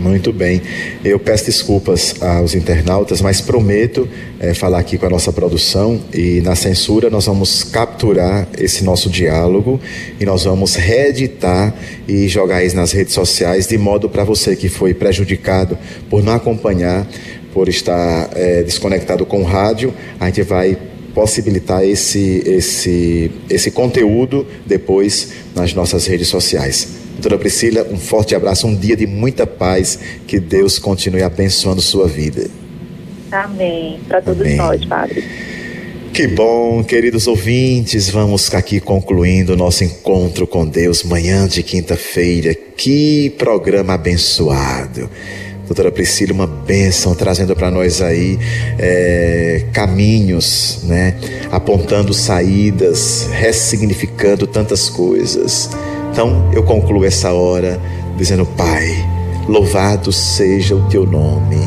Muito 0.00 0.32
bem. 0.32 0.62
Eu 1.04 1.18
peço 1.18 1.44
desculpas 1.44 2.22
aos 2.22 2.54
internautas, 2.54 3.20
mas 3.20 3.42
prometo 3.42 4.08
é, 4.38 4.54
falar 4.54 4.78
aqui 4.78 4.96
com 4.96 5.04
a 5.04 5.10
nossa 5.10 5.30
produção 5.30 6.00
e 6.14 6.40
na 6.40 6.54
censura 6.54 7.10
nós 7.10 7.26
vamos 7.26 7.62
capturar 7.64 8.48
esse 8.58 8.82
nosso 8.82 9.10
diálogo 9.10 9.78
e 10.18 10.24
nós 10.24 10.44
vamos 10.44 10.74
reeditar 10.74 11.74
e 12.08 12.26
jogar 12.28 12.64
isso 12.64 12.76
nas 12.76 12.92
redes 12.92 13.12
sociais 13.12 13.66
de 13.66 13.76
modo 13.76 14.08
para 14.08 14.24
você 14.24 14.56
que 14.56 14.70
foi 14.70 14.94
prejudicado 14.94 15.76
por 16.08 16.22
não 16.22 16.32
acompanhar, 16.32 17.06
por 17.52 17.68
estar 17.68 18.30
é, 18.34 18.62
desconectado 18.62 19.26
com 19.26 19.42
o 19.42 19.44
rádio, 19.44 19.92
a 20.18 20.26
gente 20.26 20.42
vai 20.42 20.78
possibilitar 21.14 21.84
esse, 21.84 22.42
esse, 22.46 23.30
esse 23.48 23.70
conteúdo 23.70 24.46
depois 24.66 25.32
nas 25.54 25.74
nossas 25.74 26.06
redes 26.06 26.28
sociais. 26.28 27.00
Doutora 27.14 27.38
Priscila, 27.38 27.86
um 27.90 27.98
forte 27.98 28.34
abraço, 28.34 28.66
um 28.66 28.74
dia 28.74 28.96
de 28.96 29.06
muita 29.06 29.46
paz, 29.46 29.98
que 30.26 30.40
Deus 30.40 30.78
continue 30.78 31.22
abençoando 31.22 31.82
sua 31.82 32.08
vida. 32.08 32.48
Amém. 33.30 34.00
Para 34.08 34.22
todos 34.22 34.40
Amém. 34.40 34.56
nós, 34.56 34.84
Padre. 34.86 35.24
Que 36.12 36.26
bom, 36.26 36.82
queridos 36.82 37.26
ouvintes, 37.28 38.10
vamos 38.10 38.52
aqui 38.52 38.80
concluindo 38.80 39.52
o 39.52 39.56
nosso 39.56 39.84
encontro 39.84 40.46
com 40.46 40.66
Deus, 40.66 41.04
manhã 41.04 41.46
de 41.46 41.62
quinta-feira. 41.62 42.54
Que 42.54 43.30
programa 43.38 43.94
abençoado 43.94 45.08
doutora 45.70 45.92
Priscila, 45.92 46.32
uma 46.32 46.48
bênção, 46.48 47.14
trazendo 47.14 47.54
para 47.54 47.70
nós 47.70 48.02
aí 48.02 48.36
é, 48.76 49.66
caminhos, 49.72 50.80
né? 50.82 51.14
apontando 51.48 52.12
saídas, 52.12 53.28
ressignificando 53.30 54.48
tantas 54.48 54.88
coisas. 54.88 55.70
Então 56.10 56.50
eu 56.52 56.64
concluo 56.64 57.04
essa 57.04 57.32
hora 57.32 57.80
dizendo: 58.16 58.44
Pai, 58.44 58.88
louvado 59.46 60.10
seja 60.10 60.74
o 60.74 60.88
teu 60.88 61.06
nome. 61.06 61.58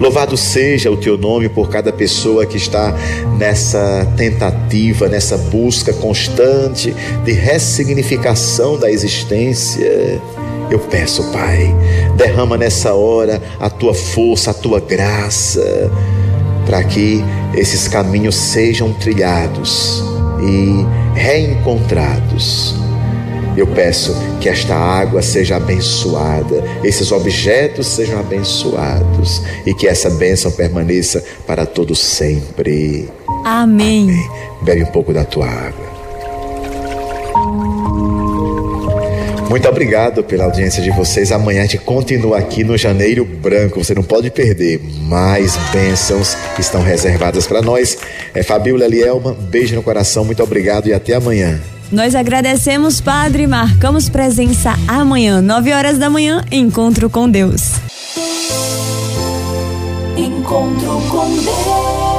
Louvado 0.00 0.38
seja 0.38 0.90
o 0.90 0.96
teu 0.96 1.18
nome 1.18 1.50
por 1.50 1.68
cada 1.68 1.92
pessoa 1.92 2.46
que 2.46 2.56
está 2.56 2.96
nessa 3.36 4.10
tentativa, 4.16 5.06
nessa 5.06 5.36
busca 5.36 5.92
constante 5.92 6.96
de 7.26 7.32
ressignificação 7.32 8.78
da 8.78 8.90
existência 8.90 10.18
eu 10.70 10.78
peço, 10.78 11.22
Pai, 11.30 11.74
derrama 12.16 12.56
nessa 12.56 12.94
hora 12.94 13.40
a 13.60 13.68
tua 13.68 13.94
força, 13.94 14.50
a 14.50 14.54
tua 14.54 14.80
graça, 14.80 15.90
para 16.66 16.82
que 16.82 17.22
esses 17.54 17.86
caminhos 17.88 18.34
sejam 18.34 18.92
trilhados 18.92 20.02
e 20.42 21.18
reencontrados. 21.18 22.74
Eu 23.56 23.68
peço 23.68 24.12
que 24.40 24.48
esta 24.48 24.74
água 24.74 25.22
seja 25.22 25.56
abençoada, 25.56 26.64
esses 26.82 27.12
objetos 27.12 27.86
sejam 27.86 28.18
abençoados 28.18 29.42
e 29.64 29.72
que 29.72 29.86
essa 29.86 30.10
bênção 30.10 30.50
permaneça 30.50 31.22
para 31.46 31.64
todo 31.64 31.94
sempre. 31.94 33.08
Amém. 33.44 34.04
Amém. 34.04 34.30
Bebe 34.62 34.82
um 34.82 34.86
pouco 34.86 35.12
da 35.12 35.24
tua 35.24 35.46
água. 35.46 35.93
Muito 39.54 39.68
obrigado 39.68 40.24
pela 40.24 40.46
audiência 40.46 40.82
de 40.82 40.90
vocês. 40.90 41.30
Amanhã 41.30 41.60
a 41.60 41.62
gente 41.62 41.78
continua 41.78 42.38
aqui 42.38 42.64
no 42.64 42.76
Janeiro 42.76 43.24
Branco. 43.24 43.84
Você 43.84 43.94
não 43.94 44.02
pode 44.02 44.28
perder. 44.28 44.80
Mais 45.02 45.56
bênçãos 45.70 46.36
estão 46.58 46.82
reservadas 46.82 47.46
para 47.46 47.62
nós. 47.62 47.96
É 48.34 48.42
Fabíola 48.42 48.88
Lielma, 48.88 49.32
beijo 49.32 49.76
no 49.76 49.82
coração. 49.84 50.24
Muito 50.24 50.42
obrigado 50.42 50.88
e 50.88 50.92
até 50.92 51.14
amanhã. 51.14 51.60
Nós 51.92 52.16
agradecemos, 52.16 53.00
Padre. 53.00 53.46
Marcamos 53.46 54.08
presença 54.08 54.74
amanhã, 54.88 55.40
9 55.40 55.72
horas 55.72 55.98
da 55.98 56.10
manhã. 56.10 56.44
Encontro 56.50 57.08
com 57.08 57.30
Deus. 57.30 57.74
Encontro 60.16 61.00
com 61.08 61.32
Deus. 61.32 62.13